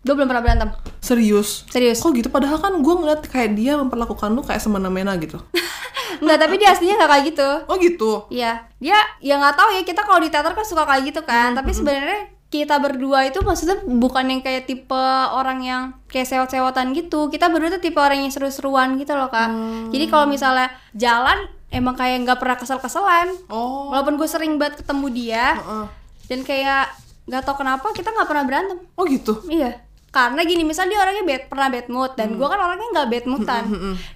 gue 0.00 0.14
belum 0.16 0.28
pernah 0.32 0.40
berantem. 0.40 0.68
Serius? 1.04 1.68
Serius. 1.68 2.00
Kok 2.00 2.16
gitu? 2.16 2.28
Padahal 2.32 2.56
kan 2.56 2.72
gue 2.80 2.94
ngeliat 2.94 3.20
kayak 3.28 3.52
dia 3.52 3.76
memperlakukan 3.76 4.32
lu 4.32 4.40
kayak 4.40 4.60
semena-mena 4.60 5.12
gitu. 5.20 5.36
Enggak, 6.24 6.38
tapi 6.40 6.54
dia 6.60 6.72
aslinya 6.72 7.00
nggak 7.00 7.10
kayak 7.10 7.24
gitu. 7.32 7.48
Oh 7.68 7.76
gitu? 7.80 8.12
Iya, 8.32 8.64
dia 8.80 8.98
ya 9.20 9.34
nggak 9.40 9.56
tahu 9.56 9.68
ya 9.76 9.82
kita 9.84 10.04
kalau 10.04 10.20
di 10.20 10.28
teater 10.32 10.52
kan 10.52 10.64
suka 10.64 10.84
kayak 10.88 11.02
gitu 11.12 11.20
kan. 11.24 11.52
Tapi 11.52 11.70
sebenarnya 11.72 12.32
kita 12.50 12.82
berdua 12.82 13.30
itu 13.30 13.38
maksudnya 13.46 13.78
bukan 13.86 14.26
yang 14.26 14.40
kayak 14.42 14.66
tipe 14.66 15.04
orang 15.30 15.62
yang 15.62 15.82
kayak 16.10 16.26
sewot-sewotan 16.28 16.92
gitu. 16.96 17.30
Kita 17.30 17.46
berdua 17.48 17.78
tuh 17.78 17.82
tipe 17.84 18.00
orang 18.00 18.26
yang 18.26 18.32
seru-seruan 18.32 18.98
gitu 18.98 19.14
loh 19.14 19.30
kak. 19.30 19.48
Jadi 19.94 20.04
kalau 20.10 20.26
misalnya 20.26 20.68
jalan 20.96 21.46
emang 21.70 21.94
kayak 21.94 22.26
nggak 22.26 22.38
pernah 22.42 22.56
kesel-keselan. 22.58 23.30
Oh. 23.48 23.94
Walaupun 23.94 24.18
gue 24.18 24.28
sering 24.28 24.58
banget 24.58 24.82
ketemu 24.82 25.06
dia 25.14 25.46
Heeh. 25.56 25.86
dan 26.26 26.40
kayak 26.42 26.84
nggak 27.30 27.42
tahu 27.46 27.62
kenapa 27.62 27.86
kita 27.94 28.10
nggak 28.10 28.28
pernah 28.28 28.44
berantem. 28.44 28.78
Oh 28.98 29.06
gitu? 29.06 29.40
Iya. 29.46 29.89
Karena 30.10 30.42
gini, 30.42 30.62
misal 30.62 30.86
dia 30.86 30.98
orangnya 30.98 31.22
bad, 31.22 31.42
pernah 31.46 31.68
bad 31.68 31.86
mood 31.86 32.12
dan 32.14 32.34
gue 32.34 32.42
kan 32.44 32.58
orangnya 32.58 32.88
nggak 32.90 33.08
bad 33.08 33.24
moodan. 33.24 33.64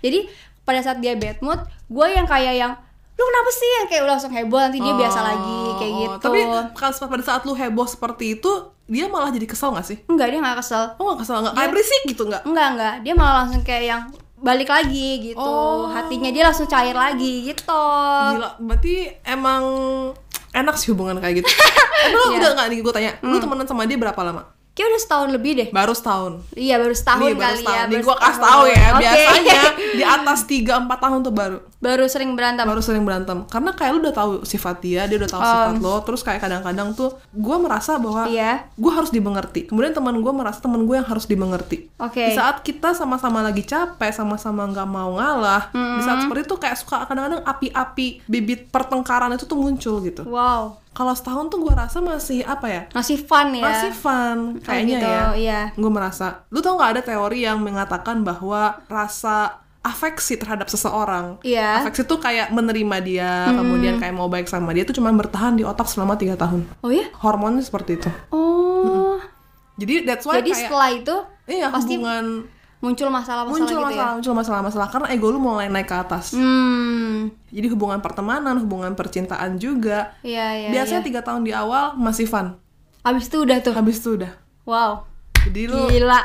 Jadi 0.00 0.18
pada 0.60 0.80
saat 0.80 0.98
dia 0.98 1.14
bad 1.14 1.38
mood, 1.38 1.58
gue 1.86 2.06
yang 2.08 2.24
kayak 2.24 2.54
yang 2.54 2.72
lu 3.14 3.22
kenapa 3.22 3.50
sih 3.52 3.70
yang 3.72 3.86
kayak 3.86 4.02
udah 4.02 4.12
langsung 4.12 4.34
heboh 4.34 4.58
nanti 4.58 4.78
dia 4.78 4.90
biasa 4.92 5.18
lagi 5.22 5.58
kayak 5.78 5.92
Oh, 5.92 6.00
gitu. 6.00 6.14
Tapi 6.20 6.38
kan 6.74 6.90
pada 7.06 7.22
saat 7.22 7.42
lu 7.42 7.54
heboh 7.54 7.86
seperti 7.86 8.34
itu, 8.34 8.50
dia 8.84 9.06
malah 9.06 9.30
jadi 9.30 9.46
kesel 9.46 9.70
gak 9.70 9.86
sih? 9.86 10.02
enggak 10.04 10.34
dia 10.34 10.42
nggak 10.42 10.58
kesel. 10.58 10.98
Oh 10.98 11.14
gak 11.14 11.22
kesel? 11.22 11.38
Gak 11.40 11.54
kayak 11.54 11.70
berisik 11.70 12.02
gitu 12.04 12.26
gak? 12.26 12.42
Enggak 12.42 12.68
enggak, 12.74 12.94
dia 13.00 13.14
malah 13.14 13.34
langsung 13.40 13.62
kayak 13.62 13.84
yang 13.86 14.02
balik 14.36 14.66
lagi 14.66 15.30
gitu. 15.30 15.38
Oh. 15.38 15.86
Hatinya 15.86 16.28
dia 16.28 16.42
langsung 16.42 16.66
cair 16.66 16.90
lagi 16.92 17.46
gitu. 17.46 17.82
Gila, 18.34 18.58
berarti 18.58 18.94
emang 19.22 19.62
enak 20.50 20.74
sih 20.74 20.90
hubungan 20.90 21.14
kayak 21.16 21.38
gitu. 21.38 21.48
eh, 22.02 22.10
lu 22.10 22.18
Iya. 22.18 22.36
udah 22.36 22.50
gak 22.52 22.66
nih 22.66 22.78
gue 22.82 22.92
tanya, 22.92 23.12
lu 23.22 23.30
Hmm. 23.30 23.42
temenan 23.42 23.66
sama 23.66 23.86
dia 23.86 23.94
berapa 23.94 24.20
lama? 24.20 24.42
Kayak 24.74 24.88
udah 24.88 25.00
setahun 25.00 25.28
lebih 25.30 25.52
deh. 25.54 25.68
Baru 25.70 25.92
setahun. 25.92 26.32
Iya 26.52 26.74
baru 26.76 26.90
setahun 26.92 27.20
nih, 27.22 27.30
baru 27.32 27.44
kali 27.44 27.58
setahun. 27.60 27.70
ya. 27.70 27.82
Nih 27.84 27.94
baru 27.94 28.04
gue 28.04 28.16
kasih 28.16 28.26
setahun. 28.28 28.50
tahu 28.50 28.64
ya, 28.66 28.84
Oke. 28.84 28.98
biasanya 29.00 29.62
di 29.94 30.04
atas 30.04 30.38
3-4 30.44 30.66
tahun 30.98 31.18
tuh 31.20 31.32
baru 31.32 31.58
baru 31.78 32.04
sering 32.06 32.32
berantem. 32.32 32.64
baru 32.64 32.80
sering 32.80 33.04
berantem 33.04 33.44
karena 33.44 33.70
kayak 33.70 33.92
lu 33.92 34.00
udah 34.00 34.14
tahu 34.14 34.32
sifat 34.42 34.80
dia 34.80 35.04
dia 35.04 35.14
udah 35.14 35.28
tahu 35.28 35.42
sifat 35.44 35.74
lo 35.78 35.94
terus 36.00 36.20
kayak 36.22 36.40
kadang-kadang 36.40 36.90
tuh 36.90 37.12
gue 37.30 37.56
merasa 37.56 37.94
bahwa 37.96 38.24
Iya. 38.24 38.66
gue 38.72 38.88
harus 38.90 39.12
dimengerti 39.12 39.68
kemudian 39.68 39.92
teman 39.92 40.16
gue 40.16 40.32
merasa 40.32 40.58
teman 40.58 40.82
gue 40.82 40.96
yang 40.96 41.04
harus 41.04 41.24
dimengerti 41.24 41.92
Oke. 41.94 42.24
di 42.24 42.32
saat 42.32 42.64
kita 42.64 42.92
sama-sama 42.92 43.38
lagi 43.40 43.62
capek 43.62 44.10
sama-sama 44.10 44.64
nggak 44.66 44.88
mau 44.88 45.14
ngalah 45.14 45.68
di 45.70 46.00
saat 46.00 46.24
seperti 46.24 46.42
itu 46.42 46.56
kayak 46.56 46.74
suka 46.74 47.04
kadang-kadang 47.04 47.44
api-api 47.44 48.24
bibit 48.24 48.66
pertengkaran 48.68 49.30
itu 49.30 49.44
tuh 49.44 49.54
muncul 49.54 50.00
gitu 50.00 50.24
Wow. 50.24 50.80
Kalau 50.94 51.10
setahun 51.10 51.46
tuh 51.46 51.58
gue 51.60 51.74
rasa 51.74 51.98
masih 51.98 52.40
apa 52.42 52.66
ya 52.66 52.82
Masih 52.90 53.18
fun 53.18 53.50
ya. 53.50 53.62
masih 53.62 53.92
fun 53.92 54.38
kayaknya 54.62 54.96
gitu, 54.96 55.06
ya 55.06 55.22
iya. 55.34 55.60
gue 55.70 55.90
merasa 55.90 56.46
lu 56.48 56.58
tau 56.58 56.74
nggak 56.74 56.90
ada 56.94 57.02
teori 57.04 57.42
yang 57.42 57.58
mengatakan 57.58 58.22
bahwa 58.22 58.78
rasa 58.86 59.58
afeksi 59.82 60.34
terhadap 60.34 60.64
seseorang 60.64 61.36
Iya. 61.42 61.82
afeksi 61.82 62.02
tuh 62.04 62.16
kayak 62.16 62.48
menerima 62.48 62.96
dia 63.00 63.32
kemudian 63.50 63.98
kayak 63.98 64.14
mau 64.14 64.26
baik 64.26 64.46
sama 64.46 64.70
dia 64.70 64.82
tuh 64.82 64.94
cuma 64.94 65.10
bertahan 65.10 65.52
di 65.52 65.62
otak 65.62 65.84
selama 65.84 66.14
tiga 66.14 66.34
tahun 66.34 66.64
Oh 66.80 66.88
ya? 66.88 67.04
hormonnya 67.20 67.60
seperti 67.60 67.98
itu 67.98 68.08
Oh. 68.32 69.20
jadi 69.76 70.06
that's 70.06 70.24
why 70.24 70.38
Jadi 70.38 70.50
kayak 70.50 70.62
setelah 70.64 70.90
itu 70.90 71.16
iya 71.44 71.68
pasti 71.68 71.98
hubungan 71.98 72.48
muncul 72.84 73.08
masalah-masalah 73.08 73.48
muncul 73.56 73.64
gitu 73.72 73.80
masalah 73.82 74.04
ya. 74.04 74.14
muncul 74.14 74.34
masalah-masalah 74.34 74.88
karena 74.88 75.06
ego 75.08 75.26
lu 75.26 75.38
mulai 75.38 75.66
naik 75.66 75.88
ke 75.88 75.96
atas 75.96 76.30
Hmm. 76.30 77.32
jadi 77.48 77.66
hubungan 77.66 77.98
pertemanan 77.98 78.60
hubungan 78.60 78.92
percintaan 78.92 79.56
juga 79.56 80.12
Iya, 80.20 80.46
iya. 80.54 80.68
biasanya 80.70 81.00
iya. 81.00 81.08
tiga 81.08 81.20
tahun 81.20 81.42
di 81.42 81.52
awal 81.52 81.96
masih 81.96 82.24
fun 82.24 82.60
Abis 83.00 83.26
itu 83.26 83.36
udah 83.38 83.56
tuh. 83.58 83.72
habis 83.72 83.96
itu 83.96 84.14
udah 84.14 84.32
Wow. 84.62 85.08
jadi 85.42 85.66
lu 85.66 85.88
Gila. 85.88 86.20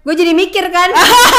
gue 0.00 0.14
jadi 0.14 0.32
mikir 0.32 0.64
kan 0.68 0.88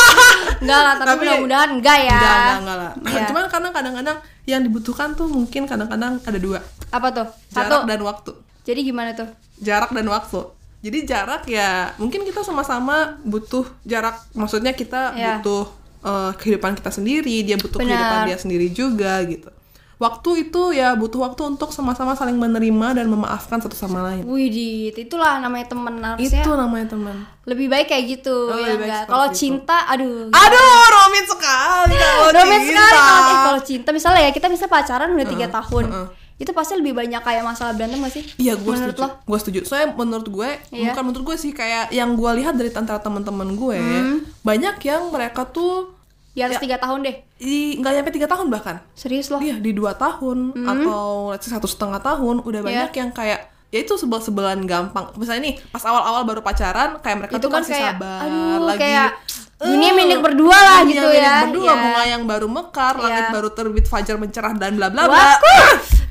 enggak 0.61 0.79
lah 0.79 0.93
tapi, 0.95 1.05
Tapi- 1.07 1.21
mudah-mudahan 1.23 1.69
enggak 1.75 1.97
ya 1.99 2.13
Enggak, 2.15 2.33
enggak, 2.33 2.57
enggak 2.57 2.77
lah. 2.77 2.91
Iya. 3.07 3.23
Cuman 3.27 3.43
karena 3.47 3.69
kadang-kadang 3.71 4.17
yang 4.45 4.61
dibutuhkan 4.61 5.09
tuh 5.11 5.25
mungkin 5.27 5.65
kadang-kadang 5.65 6.17
ada 6.19 6.39
dua. 6.39 6.61
apa 6.87 7.07
tuh 7.11 7.27
Jarak 7.49 7.65
satu 7.67 7.77
dan 7.83 7.99
waktu. 7.99 8.31
jadi 8.61 8.79
gimana 8.81 9.11
tuh 9.11 9.27
Jarak 9.57 9.91
dan 9.91 10.05
waktu. 10.05 10.41
Jadi 10.85 10.97
jarak 11.03 11.49
ya 11.49 11.69
mungkin 11.97 12.21
kita 12.21 12.45
sama-sama 12.45 13.17
butuh 13.23 13.65
jarak. 13.81 14.21
Maksudnya 14.31 14.71
kita 14.71 15.01
Iya. 15.11 15.41
butuh 15.41 15.65
eh, 16.05 16.31
kehidupan 16.37 16.77
kita 16.77 16.93
sendiri, 16.93 17.41
dia 17.41 17.57
butuh 17.57 17.81
Benar. 17.81 17.89
kehidupan 17.89 18.19
dia 18.23 18.37
sendiri 18.37 18.67
juga 18.69 19.17
gitu. 19.25 19.49
Waktu 19.95 20.29
itu 20.45 20.75
ya 20.75 20.91
butuh 20.91 21.23
waktu 21.23 21.41
untuk 21.47 21.71
sama-sama 21.71 22.13
saling 22.13 22.35
menerima 22.35 22.87
dan 22.93 23.07
memaafkan 23.07 23.57
satu 23.57 23.73
sama 23.73 24.03
lain. 24.03 24.21
Wih, 24.21 24.51
Dit, 24.51 24.95
itulah 25.01 25.39
namanya 25.39 25.71
harusnya 25.71 26.43
Itu 26.43 26.51
namanya 26.53 26.91
teman. 26.91 27.15
lebih 27.45 27.71
baik 27.71 27.87
kayak 27.87 28.05
gitu 28.11 28.35
Oh, 28.45 28.59
ya 28.59 28.75
enggak 28.75 29.07
kalau 29.07 29.29
cinta 29.31 29.87
aduh 29.87 30.27
Aduh, 30.27 30.81
rumit 30.91 31.25
sekali 31.25 31.95
kalau 31.95 32.27
cinta. 32.27 32.83
sekali 32.83 32.91
kalau 32.91 33.31
eh, 33.31 33.41
kalau 33.41 33.61
cinta 33.63 33.89
misalnya 33.89 34.21
ya 34.21 34.31
kita 34.33 34.47
bisa 34.49 34.65
pacaran 34.67 35.09
udah 35.09 35.25
tiga 35.25 35.47
tahun 35.47 35.85
heeh. 35.87 36.07
Itu 36.35 36.51
pasti 36.51 36.75
lebih 36.75 36.91
banyak 36.93 37.17
kayak 37.17 37.41
masalah 37.41 37.71
berantem 37.71 37.95
gak 37.97 38.11
sih 38.11 38.23
Iya, 38.35 38.53
gue 38.55 38.67
Menurut 38.69 38.91
setuju. 38.91 39.03
lo? 39.05 39.23
Gue 39.23 39.37
setuju. 39.37 39.59
Soalnya 39.63 39.87
menurut 39.93 40.27
gue, 40.27 40.49
Iya. 40.69 40.91
bukan 40.91 41.03
menurut 41.05 41.23
gue 41.25 41.37
sih 41.37 41.51
kayak 41.51 41.89
yang 41.89 42.11
gue 42.13 42.31
lihat 42.35 42.53
dari 42.53 42.69
antara 42.69 42.99
teman-teman 42.99 43.49
gue, 43.51 43.77
Hmm. 43.77 44.17
banyak 44.41 44.75
yang 44.81 45.07
mereka 45.09 45.43
tuh 45.45 45.95
di 46.29 46.41
atas 46.41 46.59
tiga 46.59 46.75
tahun 46.75 46.99
deh 47.01 47.15
di 47.37 47.79
nggak 47.79 47.91
nyampe 47.95 48.11
tiga 48.11 48.27
tahun 48.27 48.47
bahkan. 48.49 48.83
serius 48.91 49.27
loh 49.29 49.39
Iya, 49.39 49.55
di 49.55 49.71
dua 49.71 49.95
tahun 49.95 50.51
atau 50.57 51.31
let's 51.31 51.43
say 51.43 51.49
satu 51.49 51.63
setengah 51.65 51.99
tahun 51.99 52.39
udah 52.41 52.59
Iya. 52.59 52.67
banyak 52.83 52.91
yang 52.93 53.09
kayak 53.09 53.39
ya 53.69 53.79
itu 53.81 53.95
sebel 53.95 54.19
sebelan 54.19 54.63
gampang. 54.63 55.15
Misalnya 55.15 55.41
nih 55.45 55.55
pas 55.65 55.79
awal-awal 55.81 56.23
baru 56.23 56.39
pacaran 56.41 56.99
kayak 56.99 57.17
mereka 57.17 57.33
itu 57.33 57.39
tuh 57.41 57.49
kan 57.49 57.59
masih 57.61 57.71
kayak 57.73 57.93
sabar 57.93 58.19
aduh 58.21 58.59
lagi. 58.65 58.79
kayak 58.81 59.09
eh, 59.55 59.65
dunia 59.65 59.91
milik 59.93 60.19
berdua 60.21 60.57
lah 60.57 60.77
dunia 60.81 60.91
gitu 60.93 61.07
milik 61.09 61.21
ya 61.21 61.35
Berdua 61.41 61.63
Iya. 61.65 61.75
bunga 61.77 62.03
yang 62.05 62.23
baru 62.25 62.47
mekar, 62.49 62.93
langit 62.97 63.15
Iya. 63.21 63.31
baru 63.31 63.49
terbit, 63.49 63.85
fajar 63.85 64.15
mencerah 64.17 64.53
dan 64.53 64.71
bla 64.73 64.87
bla 64.89 65.03
bla. 65.05 65.23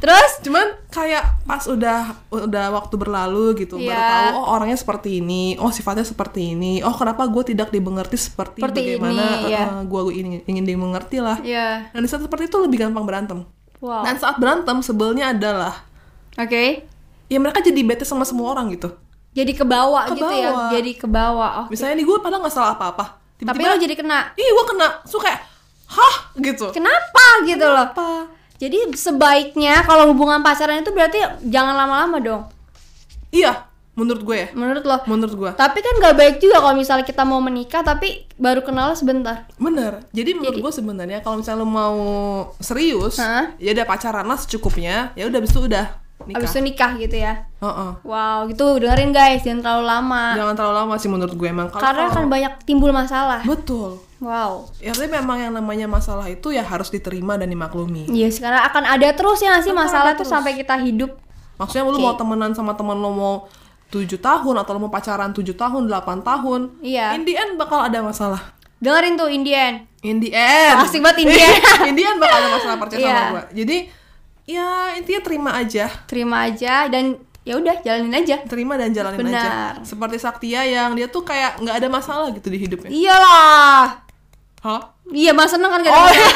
Terus? 0.04 0.30
Cuman 0.44 0.66
kayak 0.92 1.25
pas 1.49 1.64
udah 1.64 2.12
udah 2.28 2.66
waktu 2.76 2.94
berlalu 3.00 3.64
gitu 3.64 3.80
baru 3.80 3.88
Iya. 3.88 4.04
tahu 4.12 4.37
oh 4.37 4.46
orangnya 4.52 4.76
seperti 4.76 5.25
ini 5.25 5.56
oh 5.56 5.73
sifatnya 5.73 6.04
seperti 6.04 6.52
ini 6.52 6.84
oh 6.84 6.92
kenapa 6.92 7.25
gue 7.25 7.56
tidak 7.56 7.73
dimengerti 7.73 8.20
seperti, 8.20 8.61
Seperti 8.61 9.00
bagaimana 9.00 9.49
ini, 9.49 9.56
ya. 9.56 9.64
gue 9.80 10.00
ingin 10.12 10.40
ingin 10.44 10.64
dimengerti 10.68 11.25
lah. 11.25 11.40
Ya 11.40 11.88
dan 11.88 12.04
di 12.04 12.08
saat 12.08 12.20
seperti 12.20 12.52
itu 12.52 12.56
lebih 12.61 12.84
gampang 12.84 13.08
berantem. 13.08 13.49
Wow. 13.80 14.04
Dan 14.04 14.20
saat 14.20 14.37
berantem 14.37 14.76
sebelnya 14.84 15.32
adalah 15.32 15.88
oke. 16.37 16.64
Ya 17.32 17.38
mereka 17.40 17.64
jadi 17.64 17.80
bete 17.80 18.04
sama 18.04 18.28
semua 18.28 18.52
orang 18.52 18.68
gitu. 18.76 18.92
Jadi 19.32 19.56
ke 19.56 19.64
bawah 19.64 20.04
gitu 20.12 20.28
ya? 20.30 20.52
Kebawa. 20.52 20.68
jadi 20.70 20.92
ke 20.94 21.06
bawah 21.08 21.50
oh 21.64 21.66
misalnya 21.66 21.96
nih 21.96 22.06
gue 22.06 22.16
padahal 22.20 22.44
nggak 22.44 22.54
salah 22.54 22.76
apa 22.76 22.87
apa 22.92 23.04
tapi 23.34 23.61
lo 23.61 23.75
jadi 23.75 23.96
kena. 23.96 24.37
Ih 24.37 24.46
gue 24.46 24.64
kena. 24.68 24.88
Suka 25.04 25.32
hah? 25.84 26.14
gitu. 26.38 26.70
Kenapa 26.73 27.25
gitu 27.44 27.64
loh? 27.64 27.88
apa 27.88 28.30
jadi 28.58 28.90
sebaiknya 28.94 29.82
kalau 29.87 30.11
hubungan 30.14 30.40
pacaran 30.40 30.82
itu 30.82 30.90
berarti 30.94 31.20
jangan 31.46 31.75
lama-lama 31.75 32.16
dong 32.23 32.42
iya 33.34 33.66
menurut 33.94 34.23
gue 34.26 34.37
ya 34.37 34.49
menurut 34.58 34.82
lo 34.82 34.99
menurut 35.06 35.34
gue 35.38 35.50
tapi 35.54 35.78
kan 35.78 35.94
gak 36.02 36.18
baik 36.18 36.37
juga 36.42 36.58
kalau 36.58 36.75
misalnya 36.75 37.06
kita 37.06 37.23
mau 37.23 37.38
menikah 37.38 37.87
tapi 37.87 38.26
baru 38.34 38.66
kenal 38.66 38.99
sebentar 38.99 39.46
Bener. 39.54 40.02
Jadi 40.11 40.34
menurut 40.34 40.58
gue 40.58 40.73
sebenarnya 40.75 41.23
kalau 41.23 41.40
misalnya 41.40 41.62
lo 41.62 41.68
mau 41.70 41.99
serius, 42.58 43.23
Hah? 43.23 43.54
ya 43.62 43.70
udah 43.73 43.87
pacaran 43.87 44.26
lah 44.26 44.37
secukupnya. 44.37 45.14
Ya 45.14 45.30
udah 45.30 45.38
abis 45.38 45.54
itu 45.54 45.62
udah 45.70 46.03
nikah. 46.23 46.38
abis 46.38 46.50
itu 46.50 46.61
nikah 46.62 46.92
gitu 46.97 47.16
ya 47.16 47.35
Heeh. 47.59 47.90
wow 48.00 48.47
gitu 48.47 48.78
dengerin 48.78 49.11
guys 49.11 49.40
jangan 49.40 49.61
terlalu 49.61 49.85
lama 49.85 50.25
Jangan 50.35 50.54
terlalu 50.54 50.75
lama 50.76 50.94
sih 50.97 51.09
menurut 51.09 51.35
gue 51.35 51.47
emang. 51.47 51.68
Kalau- 51.68 51.83
karena 51.83 52.02
akan 52.09 52.25
banyak 52.26 52.52
timbul 52.62 52.90
masalah 52.90 53.42
betul. 53.42 53.99
wow 54.18 54.64
Ya 54.78 54.90
tapi 54.90 55.06
memang 55.06 55.37
yang 55.38 55.52
namanya 55.52 55.85
masalah 55.87 56.25
itu 56.26 56.49
ya 56.49 56.62
harus 56.62 56.88
diterima 56.88 57.35
dan 57.35 57.47
dimaklumi. 57.47 58.09
Iya, 58.09 58.30
sekarang 58.30 58.62
akan 58.64 58.83
ada 58.87 59.09
terus 59.11 59.38
ya 59.38 59.52
nggak 59.52 59.64
sih 59.64 59.75
masalah 59.75 60.12
tuh 60.12 60.23
terus. 60.23 60.30
sampai 60.30 60.54
kita 60.54 60.78
hidup. 60.78 61.12
Maksudnya 61.54 61.85
lu 61.85 61.94
Oke. 61.94 62.02
mau 62.02 62.14
temenan 62.14 62.50
sama 62.50 62.73
teman 62.73 62.97
lo 62.97 63.11
mau 63.11 63.35
7 63.87 64.18
tahun 64.18 64.54
atau 64.56 64.71
lo 64.73 64.80
mau 64.80 64.90
pacaran 64.90 65.30
7 65.30 65.44
tahun, 65.52 65.87
8 65.87 66.18
tahun. 66.21 66.61
Iya. 66.80 67.14
In 67.14 67.23
the 67.23 67.35
end 67.35 67.54
bakal 67.54 67.78
ada 67.80 68.00
masalah. 68.00 68.42
Dengerin 68.76 69.14
tuh 69.14 69.28
Indian. 69.28 69.87
In 70.00 70.18
the 70.18 70.30
end. 70.30 70.76
Asik 70.78 70.99
banget 70.99 71.23
Indian. 71.23 71.54
In 71.88 71.94
the 71.94 72.02
end 72.02 72.18
bakal 72.18 72.37
ada 72.37 72.49
masalah 72.50 72.76
percaya 72.76 72.99
Iya. 72.99 73.12
sama 73.12 73.30
gue. 73.30 73.42
Jadi 73.56 73.76
ya 74.44 74.68
intinya 74.94 75.20
terima 75.20 75.50
aja. 75.54 75.86
Terima 76.04 76.36
aja 76.44 76.86
dan 76.86 77.16
ya 77.42 77.56
udah 77.56 77.76
jalanin 77.80 78.12
aja. 78.14 78.40
terima 78.44 78.74
dan 78.74 78.88
jalanin 78.90 79.20
aja 79.26 79.36
Benar. 79.36 79.74
seperti 79.84 80.16
Saktia 80.16 80.64
yang 80.64 80.92
dia 80.92 81.04
tuh 81.06 81.20
kayak 81.20 81.60
nggak 81.60 81.76
ada 81.76 81.88
masalah 81.88 82.32
gitu 82.32 82.48
di 82.48 82.56
hidupnya 82.58 82.88
Iyalah. 82.88 84.00
hah 84.62 84.82
Iya, 85.06 85.36
mas 85.36 85.52
seneng 85.52 85.68
kan 85.68 85.76
gak 85.78 85.92
oh 85.92 86.00
ada 86.02 86.16
iya 86.16 86.28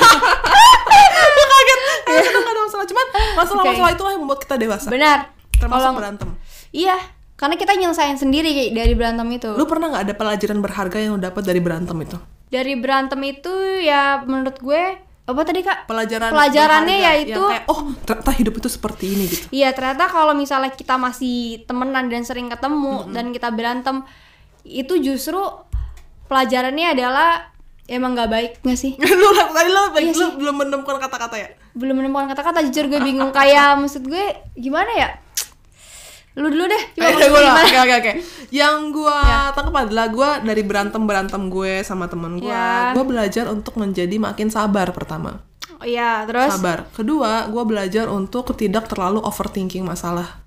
gue 1.27 1.47
kaget 1.49 1.81
eh, 2.05 2.21
seneng 2.23 2.43
nggak 2.43 2.53
ada 2.53 2.63
masalah 2.63 2.85
cuman 2.85 3.07
masalah-masalah 3.39 3.87
Oke. 3.87 3.97
itulah 3.97 4.11
yang 4.13 4.21
membuat 4.21 4.41
kita 4.41 4.55
dewasa 4.57 4.89
Benar. 4.89 5.19
termasuk 5.55 5.81
Kalau 5.83 5.97
berantem 5.97 6.29
iya, 6.69 6.97
karena 7.35 7.57
kita 7.57 7.73
nyelesain 7.73 8.17
sendiri 8.17 8.49
kayak 8.53 8.73
dari 8.75 8.93
berantem 8.93 9.25
itu. 9.33 9.49
lu 9.51 9.65
pernah 9.65 9.89
nggak 9.89 10.05
ada 10.05 10.15
pelajaran 10.15 10.59
berharga 10.61 10.97
yang 10.99 11.17
lu 11.17 11.21
dapat 11.23 11.41
dari 11.43 11.59
berantem 11.59 11.97
itu 11.99 12.21
Dari 12.49 12.75
berantem 12.77 13.21
itu 13.23 13.53
ya 13.79 14.21
menurut 14.23 14.57
gue 14.59 14.83
apa 15.29 15.41
tadi 15.45 15.61
kak? 15.61 15.85
pelajaran 15.85 16.33
Pelajarannya 16.33 16.97
yaitu- 17.05 17.37
kayak, 17.53 17.69
oh 17.69 17.93
ternyata 18.09 18.33
hidup 18.33 18.55
itu 18.57 18.69
seperti 18.73 19.05
ini 19.13 19.25
gitu. 19.29 19.45
Iya 19.53 19.77
ternyata 19.77 20.09
kalau 20.09 20.33
misalnya 20.33 20.73
kita 20.73 20.97
masih 20.97 21.69
temenan 21.69 22.09
dan 22.09 22.25
sering 22.25 22.49
ketemu 22.49 23.13
dan 23.13 23.29
kita 23.37 23.53
berantem 23.53 24.09
itu 24.65 24.97
justru 24.97 25.37
pelajarannya 26.33 26.97
adalah 26.97 27.53
emang 27.85 28.17
nggak 28.17 28.31
baik 28.33 28.51
nggak 28.65 28.79
sih? 28.81 28.97
lu 29.21 29.29
tadi 29.53 29.69
lu, 29.69 29.83
Iya 30.01 30.13
lu 30.17 30.27
belum 30.41 30.55
menemukan 30.65 30.97
kata-kata 30.97 31.37
ya? 31.37 31.49
Belum 31.77 32.01
menemukan 32.01 32.33
kata-kata 32.33 32.65
jujur 32.65 32.89
gue 32.89 33.01
bingung. 33.05 33.29
Kayak 33.29 33.77
maksud 33.85 34.09
gue 34.09 34.25
gimana 34.57 34.89
ya 34.97 35.09
lu 36.35 36.47
dulu 36.47 36.65
deh 36.65 36.83
coba 36.95 37.09
Eh, 37.09 37.15
lah. 37.17 37.27
gimana? 37.27 37.61
Oke 37.63 37.79
oke 37.79 37.95
oke. 37.97 38.13
Yang 38.51 38.77
gua 38.93 39.17
Ya. 39.21 39.41
tangkap 39.51 39.75
adalah 39.81 40.07
gua 40.09 40.31
dari 40.39 40.63
berantem 40.63 41.03
berantem 41.03 41.43
gue 41.47 41.81
sama 41.83 42.07
temen 42.07 42.37
gua, 42.37 42.49
Ya. 42.49 42.93
gua 42.93 43.05
belajar 43.05 43.47
untuk 43.47 43.75
menjadi 43.75 44.17
makin 44.17 44.49
sabar 44.49 44.91
pertama. 44.91 45.43
oh, 45.73 45.85
iya 45.85 46.23
terus 46.25 46.51
Sabar. 46.53 46.91
Kedua, 46.91 47.47
gua 47.47 47.63
belajar 47.63 48.07
untuk 48.09 48.51
tidak 48.53 48.87
terlalu 48.87 49.19
overthinking 49.21 49.83
masalah. 49.83 50.43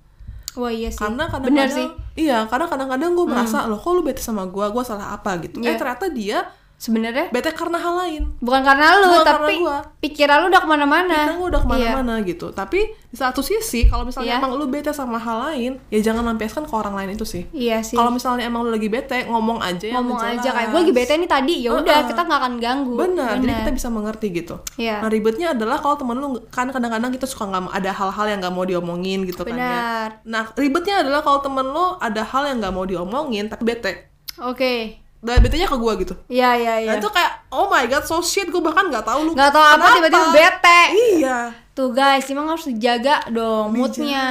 wah 0.52 0.68
iya 0.68 0.86
sih 0.86 1.00
Karena 1.00 1.24
kadang-kadang 1.26 1.72
sih 1.72 1.88
Hmm. 1.88 1.96
iya, 2.14 2.38
karena 2.44 2.66
kadang-kadang 2.66 3.10
gue 3.10 3.24
merasa 3.26 3.64
loh, 3.64 3.76
kok 3.76 3.88
lu 3.90 4.02
bete 4.02 4.20
sama 4.20 4.44
gua, 4.44 4.68
gua 4.68 4.82
salah 4.82 5.12
apa 5.12 5.40
gitu. 5.40 5.58
Iya. 5.58 5.72
Eh 5.72 5.76
ternyata 5.76 6.06
dia 6.08 6.44
sebenarnya 6.82 7.30
bete 7.30 7.46
karena 7.52 7.78
hal 7.78 7.94
lain. 7.96 8.22
bukan 8.36 8.58
karena 8.60 8.98
lu 8.98 9.06
Bukan 9.06 9.22
karena 9.22 9.38
tapi 9.38 9.54
gua. 9.56 9.78
pikiran 9.96 10.36
lu 10.36 10.46
udah 10.48 10.58
ke 10.58 10.68
mana-mana 10.68 11.18
Kan 11.22 11.38
gue 11.38 11.46
udah 11.46 11.62
Iya. 11.62 11.64
ke 11.64 11.70
mana-mana 11.94 12.14
gitu. 12.22 12.46
Tapi 12.50 12.80
di 12.90 13.14
satu 13.14 13.38
sisi, 13.38 13.86
kalau 13.86 14.02
misalnya 14.02 14.34
Iya. 14.34 14.40
emang 14.40 14.56
lu 14.56 14.66
bete 14.66 14.90
sama 14.90 15.14
hal 15.14 15.46
lain, 15.46 15.78
ya 15.86 16.02
jangan 16.02 16.24
lampiaskan 16.24 16.64
ke 16.64 16.72
orang 16.72 16.94
lain 16.94 17.14
itu 17.14 17.22
sih. 17.22 17.46
iya 17.52 17.78
sih 17.80 17.94
Kalau 17.94 18.10
misalnya 18.10 18.44
emang 18.44 18.64
lu 18.64 18.70
lagi 18.70 18.88
bete, 18.88 19.14
ngomong 19.24 19.62
aja 19.62 19.86
yang 19.86 20.02
ngomong 20.02 20.18
aja 20.18 20.42
jelas. 20.42 20.54
kayak 20.54 20.68
gue 20.68 20.80
lagi 20.80 20.92
bete 20.92 21.12
nih 21.14 21.30
tadi 21.30 21.54
ya 21.60 21.70
udah 21.72 21.86
Uh-uh. 21.94 22.08
kita 22.08 22.20
nggak 22.20 22.40
akan 22.40 22.54
ganggu 22.58 22.92
Benar, 22.98 23.30
jadi 23.38 23.52
kita 23.60 23.70
bisa 23.72 23.88
mengerti 23.88 24.26
gitu. 24.32 24.54
Iya. 24.74 24.98
Nah 24.98 25.08
ribetnya 25.08 25.46
adalah 25.52 25.78
kalau 25.78 25.94
temen 25.94 26.16
lu 26.16 26.28
kan 26.48 26.66
kadang-kadang 26.66 27.10
kita 27.10 27.24
suka 27.24 27.46
nggak 27.46 27.70
ada 27.70 27.90
hal-hal 27.92 28.26
yang 28.26 28.38
nggak 28.40 28.50
mau 28.50 28.64
diomongin 28.64 29.22
gitu 29.22 29.44
kan 29.44 29.52
ya. 29.52 29.60
Benar. 29.62 30.08
Nah 30.24 30.42
ribetnya 30.52 30.94
adalah 30.98 31.20
kalau 31.20 31.38
temen 31.38 31.62
lu 31.64 31.94
ada 31.96 32.22
hal 32.24 32.42
yang 32.44 32.58
nggak 32.58 32.72
mau 32.72 32.82
diomongin 32.82 33.46
tapi 33.46 33.62
bete. 33.62 33.92
oke 34.34 35.01
Dan 35.22 35.38
betenya 35.38 35.64
ke 35.64 35.76
gua 35.76 35.94
gitu. 35.94 36.18
iya 36.26 36.50
iya 36.52 36.74
iya 36.78 36.90
Nah 36.90 36.98
itu 36.98 37.06
kayak 37.06 37.46
oh 37.48 37.66
my 37.66 37.86
god 37.86 38.02
so 38.02 38.18
shit 38.18 38.44
gue 38.44 38.58
bahkan 38.58 38.90
nggak 38.90 39.06
tahu 39.06 39.20
lu. 39.22 39.30
nggak 39.32 39.50
tahu 39.50 39.62
apa 39.64 39.86
tiba-tiba 39.96 40.28
bete 40.30 40.80
Iya. 41.14 41.38
tuh 41.72 41.88
guys 41.88 42.26
emang 42.26 42.50
harus 42.50 42.66
dijaga 42.66 43.22
dong 43.28 43.70
moodnya 43.72 44.26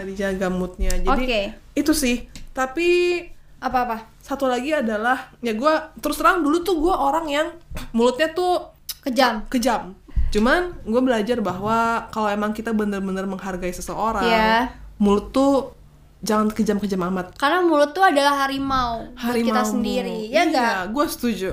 Dijaga, 0.00 0.02
dijaga 0.02 0.46
moodnya. 0.48 0.90
Jadi 0.96 1.06
Oke. 1.06 1.40
itu 1.74 1.92
sih. 1.92 2.24
Tapi 2.50 3.20
apa 3.60 3.78
apa 3.84 3.96
satu 4.18 4.48
lagi 4.48 4.72
adalah 4.72 5.28
ya 5.38 5.52
gua 5.52 5.92
terus 5.96 6.16
terang 6.16 6.40
dulu 6.40 6.60
tuh 6.60 6.80
gua 6.80 6.96
orang 7.04 7.28
yang 7.28 7.46
mulutnya 7.90 8.32
tuh 8.32 8.72
kejam 9.02 9.44
kejam. 9.46 9.92
Cuman 10.30 10.78
gue 10.80 11.00
belajar 11.00 11.38
bahwa 11.40 12.06
kalau 12.08 12.26
emang 12.26 12.50
kita 12.50 12.70
bener-bener 12.70 13.26
menghargai 13.26 13.70
seseorang, 13.70 14.22
Iya. 14.22 14.70
mulut 14.96 15.30
tuh 15.30 15.74
jangan 16.20 16.48
kejam-kejam 16.48 17.00
amat. 17.06 17.32
karena 17.34 17.60
mulut 17.60 17.90
tuh 17.90 18.02
adalah 18.02 18.44
harimau, 18.44 19.08
buat 19.10 19.36
kita 19.36 19.62
sendiri 19.62 20.28
ya 20.28 20.32
iya, 20.34 20.42
enggak 20.44 20.76
gue 20.90 21.04
setuju. 21.06 21.50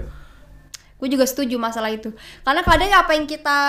gue 0.97 1.07
juga 1.07 1.23
setuju 1.23 1.55
masalah 1.57 1.87
itu 1.89 2.09
karena 2.41 2.61
kadang 2.61 2.89
apa 2.91 3.11
yang 3.11 3.23
kita 3.23 3.59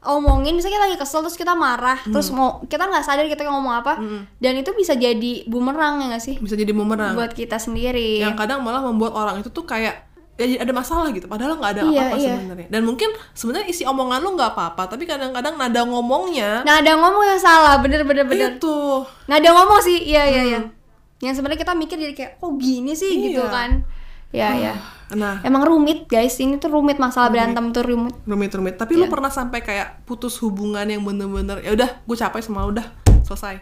omongin 0.00 0.54
misalnya 0.54 0.74
kita 0.74 0.86
lagi 0.86 0.98
kesel 0.98 1.20
terus 1.20 1.34
kita 1.34 1.54
marah 1.54 1.98
Hmm. 2.00 2.12
terus 2.12 2.30
mau 2.30 2.62
kita 2.62 2.82
nggak 2.82 3.02
sadar 3.02 3.26
kita 3.26 3.42
ngomong 3.44 3.74
apa 3.76 3.98
dan 4.36 4.54
itu 4.54 4.70
bisa 4.72 4.94
jadi 4.94 5.42
bumerang 5.44 5.98
ya 5.98 6.06
nggak 6.08 6.22
sih 6.22 6.34
Bisa 6.36 6.54
jadi 6.54 6.70
bumerang. 6.70 7.14
buat 7.14 7.30
kita 7.30 7.56
sendiri 7.56 8.18
Yang 8.18 8.38
kadang 8.38 8.62
malah 8.62 8.80
membuat 8.80 9.12
orang 9.12 9.36
itu 9.38 9.48
tuh 9.48 9.62
kayak 9.62 10.06
ya 10.38 10.62
ada 10.62 10.70
masalah 10.70 11.10
gitu. 11.10 11.26
Padahal 11.26 11.58
nggak 11.58 11.72
ada 11.74 11.82
Iya, 11.84 11.98
apa-apa 12.00 12.16
iya. 12.16 12.34
sebenarnya. 12.38 12.66
Dan 12.70 12.82
mungkin 12.82 13.10
sebenarnya 13.32 13.66
isi 13.66 13.82
omongan 13.82 14.22
lu 14.22 14.30
nggak 14.32 14.54
apa-apa, 14.54 14.82
tapi 14.86 15.02
kadang-kadang 15.02 15.54
nada 15.54 15.82
ngomongnya 15.82 16.62
nah 16.62 16.78
ada 16.78 16.94
ngomong 16.94 17.26
yang 17.26 17.36
salah 17.36 17.76
bener 17.78 18.02
bener 18.02 18.24
itu. 18.24 18.78
nah 19.26 19.36
ada 19.36 19.50
ngomong 19.50 19.82
sih 19.82 19.98
iya 20.00 20.24
iya 20.24 20.42
iya 20.46 20.60
yang 21.18 21.34
sebenarnya 21.34 21.58
kita 21.58 21.74
mikir 21.74 21.98
jadi 21.98 22.14
kayak 22.14 22.32
oh 22.38 22.54
gini 22.54 22.94
sih 22.94 23.10
gitu 23.10 23.42
Hmm. 23.42 23.50
Iya. 23.50 23.52
kan 23.52 23.70
ya 24.30 24.50
ya 24.54 24.74
Nah, 25.08 25.40
emang 25.40 25.64
rumit 25.64 26.04
guys 26.04 26.36
ini 26.36 26.56
tuh 26.56 26.68
rumit 26.68 27.00
masalah 27.00 27.32
berantem 27.32 27.72
tuh 27.72 27.80
rumit 27.80 28.12
rumit-rumit. 28.22 28.76
Tapi 28.76 28.92
Iya. 28.92 29.00
lu 29.00 29.06
pernah 29.08 29.32
sampai 29.32 29.64
kayak 29.64 30.04
putus 30.04 30.36
hubungan 30.38 30.84
yang 30.84 31.00
bener-bener 31.00 31.58
ya 31.58 31.72
udah, 31.72 32.04
gue 32.04 32.12
capek 32.14 32.44
sama 32.44 32.62
lu 32.62 32.76
udah 32.76 32.84
selesai. 33.24 33.56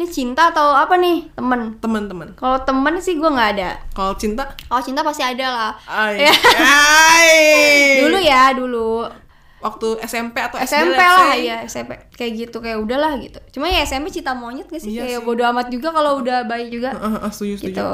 Ini 0.00 0.08
cinta 0.08 0.48
atau 0.48 0.72
apa 0.72 0.96
nih? 0.96 1.28
Temen. 1.30 1.76
Teman-teman. 1.76 2.32
kalau 2.32 2.56
temen 2.58 2.96
sih 2.98 3.14
gue 3.14 3.28
nggak 3.28 3.50
ada. 3.54 3.76
Kalau 3.92 4.16
cinta, 4.16 4.48
kalau 4.64 4.80
cinta 4.80 5.04
pasti 5.04 5.20
ada 5.20 5.46
lah. 5.46 5.72
Ay, 5.84 6.24
Ya. 6.24 6.32
ay. 6.56 7.36
dulu 8.00 8.16
ya 8.16 8.56
dulu. 8.56 9.04
Waktu 9.60 10.00
SMP 10.00 10.40
atau 10.40 10.56
SD 10.56 10.72
SMP 10.72 10.96
let's 10.96 11.12
lah 11.12 11.34
ya 11.36 11.56
SMP 11.68 11.92
kayak 12.10 12.32
gitu 12.34 12.56
kayak 12.58 12.80
udahlah 12.80 13.12
gitu. 13.20 13.36
Cuma 13.52 13.68
ya 13.68 13.84
SMP 13.84 14.08
cinta 14.08 14.32
monyet 14.32 14.64
gak 14.64 14.80
sih? 14.80 14.96
Iya 14.96 15.04
kayak 15.04 15.20
sih. 15.20 15.26
bodo 15.28 15.44
amat 15.44 15.68
juga 15.68 15.92
kalau 15.92 16.16
udah 16.16 16.48
baik 16.48 16.72
juga. 16.72 16.90
Heeh, 16.96 17.12
heeh, 17.12 17.30
setuju, 17.30 17.54
setuju. 17.60 17.68
gitu. 17.76 17.88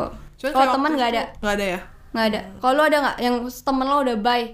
Kalau 0.54 0.66
teman 0.70 0.94
nggak 0.94 1.10
ada? 1.10 1.22
Nggak 1.42 1.54
ada 1.58 1.66
ya? 1.66 1.80
nggak 2.14 2.26
ada. 2.30 2.40
Kalau 2.62 2.82
ada 2.86 2.96
nggak? 3.02 3.16
Yang 3.18 3.34
temen 3.60 3.84
lo 3.84 3.98
udah 4.00 4.16
baik 4.16 4.50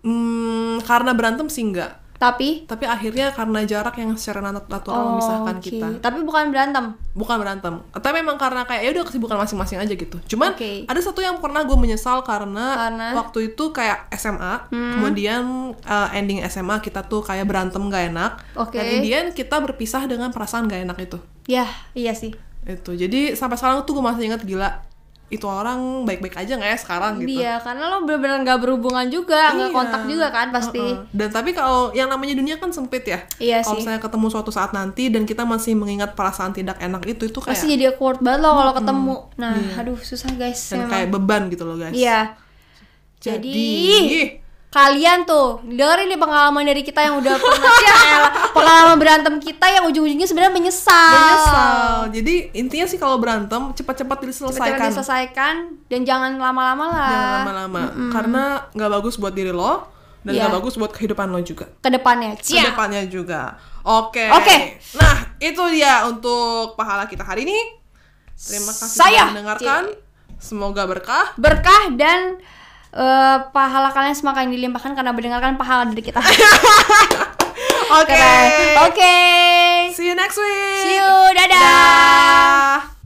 Hmm, 0.00 0.78
karena 0.86 1.12
berantem 1.12 1.50
sih 1.50 1.60
enggak. 1.60 1.98
Tapi 2.16 2.64
Tapi 2.64 2.84
akhirnya 2.84 3.28
karena 3.30 3.60
jarak 3.62 3.94
yang 3.94 4.12
secara 4.12 4.40
nat- 4.40 4.66
natural 4.66 5.12
memisahkan 5.12 5.52
Oh, 5.52 5.60
oke. 5.60 5.62
kita. 5.62 5.88
tapi 6.00 6.18
bukan 6.20 6.48
berantem 6.48 6.96
Bukan 7.12 7.36
berantem. 7.36 7.80
Tapi 7.90 8.12
memang 8.18 8.36
karena 8.36 8.62
kayak 8.62 8.82
ya 8.82 8.90
udah 8.92 9.04
kesibukan 9.04 9.36
masing-masing 9.38 9.78
aja 9.78 9.88
gitu. 9.90 10.20
Cuman 10.26 10.52
Oke. 10.52 10.84
ada 10.84 11.00
satu 11.00 11.18
yang 11.18 11.38
pernah 11.38 11.62
gue 11.62 11.72
menyesal 11.74 12.20
karena, 12.20 12.76
Karena? 12.78 13.06
Hmm. 13.08 13.16
waktu 13.16 13.38
itu 13.50 13.64
kayak 13.70 14.12
SMA, 14.12 14.68
kemudian 14.68 15.42
uh, 15.78 16.08
ending 16.12 16.44
SMA 16.44 16.76
kita 16.78 17.00
tuh 17.02 17.20
kayak 17.20 17.44
berantem 17.44 17.80
gak 17.86 18.10
enak. 18.10 18.32
Oke. 18.54 18.76
Dan 18.76 18.84
kemudian 18.86 19.24
kita 19.30 19.56
berpisah 19.58 20.04
dengan 20.04 20.28
perasaan 20.28 20.66
gak 20.66 20.82
enak 20.82 20.98
itu. 21.02 21.18
ya 21.46 21.64
iya 21.92 22.12
sih 22.12 22.36
Itu. 22.64 22.92
Jadi 22.92 23.32
sampai 23.32 23.54
sekarang 23.54 23.80
tuh 23.82 23.94
gue 23.94 24.04
masih 24.04 24.26
inget 24.26 24.42
gila 24.42 24.82
itu 25.26 25.42
orang 25.42 26.06
baik-baik 26.06 26.38
aja 26.38 26.54
nggak 26.54 26.70
ya 26.70 26.78
sekarang 26.78 27.18
gitu. 27.18 27.42
Iya, 27.42 27.58
karena 27.58 27.90
lo 27.90 28.06
bener-bener 28.06 28.46
nggak 28.46 28.62
berhubungan 28.62 29.10
juga, 29.10 29.50
nggak 29.58 29.70
Iya. 29.70 29.74
kontak 29.74 30.02
juga 30.06 30.26
kan 30.30 30.54
pasti. 30.54 30.78
Heeh. 30.78 31.02
Dan 31.10 31.28
tapi 31.34 31.50
kalau 31.50 31.90
yang 31.90 32.06
namanya 32.06 32.38
dunia 32.38 32.62
kan 32.62 32.70
sempit 32.70 33.02
ya. 33.10 33.26
Iya 33.42 33.58
Kalau 33.66 33.82
misalnya 33.82 33.98
ketemu 33.98 34.26
suatu 34.30 34.54
saat 34.54 34.70
nanti 34.70 35.10
dan 35.10 35.26
kita 35.26 35.42
masih 35.42 35.74
mengingat 35.74 36.14
perasaan 36.14 36.54
tidak 36.54 36.78
enak 36.78 37.02
itu 37.10 37.26
itu 37.26 37.38
kayak 37.42 37.58
Pasti 37.58 37.66
jadi 37.74 37.90
awkward 37.90 38.22
banget 38.22 38.46
lo 38.46 38.54
kalau 38.54 38.72
ketemu. 38.78 39.16
Nah, 39.34 39.54
aduh 39.82 39.98
susah 39.98 40.30
guys. 40.38 40.62
Iya. 40.62 40.70
dan 40.70 40.78
memang. 40.78 40.92
kayak 40.94 41.08
beban 41.10 41.42
gitu 41.50 41.62
loh 41.66 41.74
guys. 41.74 41.90
Iya. 41.90 42.20
Jadi, 43.18 43.50
Jadi, 43.50 44.45
kalian 44.76 45.24
tuh 45.24 45.64
dengerin 45.64 46.12
nih 46.12 46.20
pengalaman 46.20 46.68
dari 46.68 46.84
kita 46.84 47.00
yang 47.00 47.16
udah 47.16 47.32
pernah 47.40 47.76
ya 47.88 47.96
pengalaman 48.52 48.96
berantem 49.00 49.34
kita 49.40 49.66
yang 49.72 49.88
ujung-ujungnya 49.88 50.28
sebenarnya 50.28 50.52
menyesal. 50.52 51.12
menyesal. 51.16 51.92
Jadi 52.12 52.34
intinya 52.52 52.84
sih 52.84 53.00
kalau 53.00 53.16
berantem 53.16 53.72
cepat-cepat 53.72 54.20
Cepat-cepat 54.20 54.28
diselesaikan. 54.28 54.88
diselesaikan 54.92 55.54
dan 55.88 56.00
jangan 56.04 56.36
lama-lama 56.36 56.84
lah. 56.92 57.08
Jangan 57.08 57.32
lama-lama 57.40 57.82
karena 58.12 58.42
nggak 58.76 58.90
bagus 59.00 59.14
buat 59.16 59.32
diri 59.32 59.48
lo 59.48 59.88
dan 60.20 60.32
nggak 60.36 60.52
bagus 60.60 60.74
buat 60.76 60.92
kehidupan 60.92 61.32
lo 61.32 61.40
juga. 61.40 61.72
Ke 61.80 61.88
depannya, 61.88 62.36
Ke 62.36 62.44
Cia. 62.44 62.68
depannya 62.68 63.00
juga. 63.08 63.56
Oke. 63.80 64.28
Oke. 64.28 64.76
Nah, 64.98 65.16
itu 65.38 65.62
dia 65.72 66.04
untuk 66.04 66.76
pahala 66.76 67.08
kita 67.08 67.24
hari 67.24 67.48
ini. 67.48 67.56
Terima 68.36 68.74
kasih 68.74 68.92
Saya. 68.92 69.24
sudah 69.24 69.32
mendengarkan. 69.32 69.82
Semoga 70.36 70.84
berkah. 70.84 71.32
Berkah 71.40 71.94
dan 71.96 72.36
eh, 72.96 73.36
pahala 73.52 73.92
kalian 73.92 74.16
semakin 74.16 74.48
dilimpahkan 74.48 74.96
karena 74.96 75.12
mendengarkan 75.12 75.60
pahala 75.60 75.86
dari 75.92 76.00
kita. 76.00 76.20
Oke. 78.00 78.32
Oke. 78.90 79.18
See 79.94 80.08
you 80.10 80.16
next 80.16 80.40
week. 80.40 80.82
See 80.82 80.96
you. 80.98 81.12
Dadah. 81.36 81.60
Dah. 81.60 82.76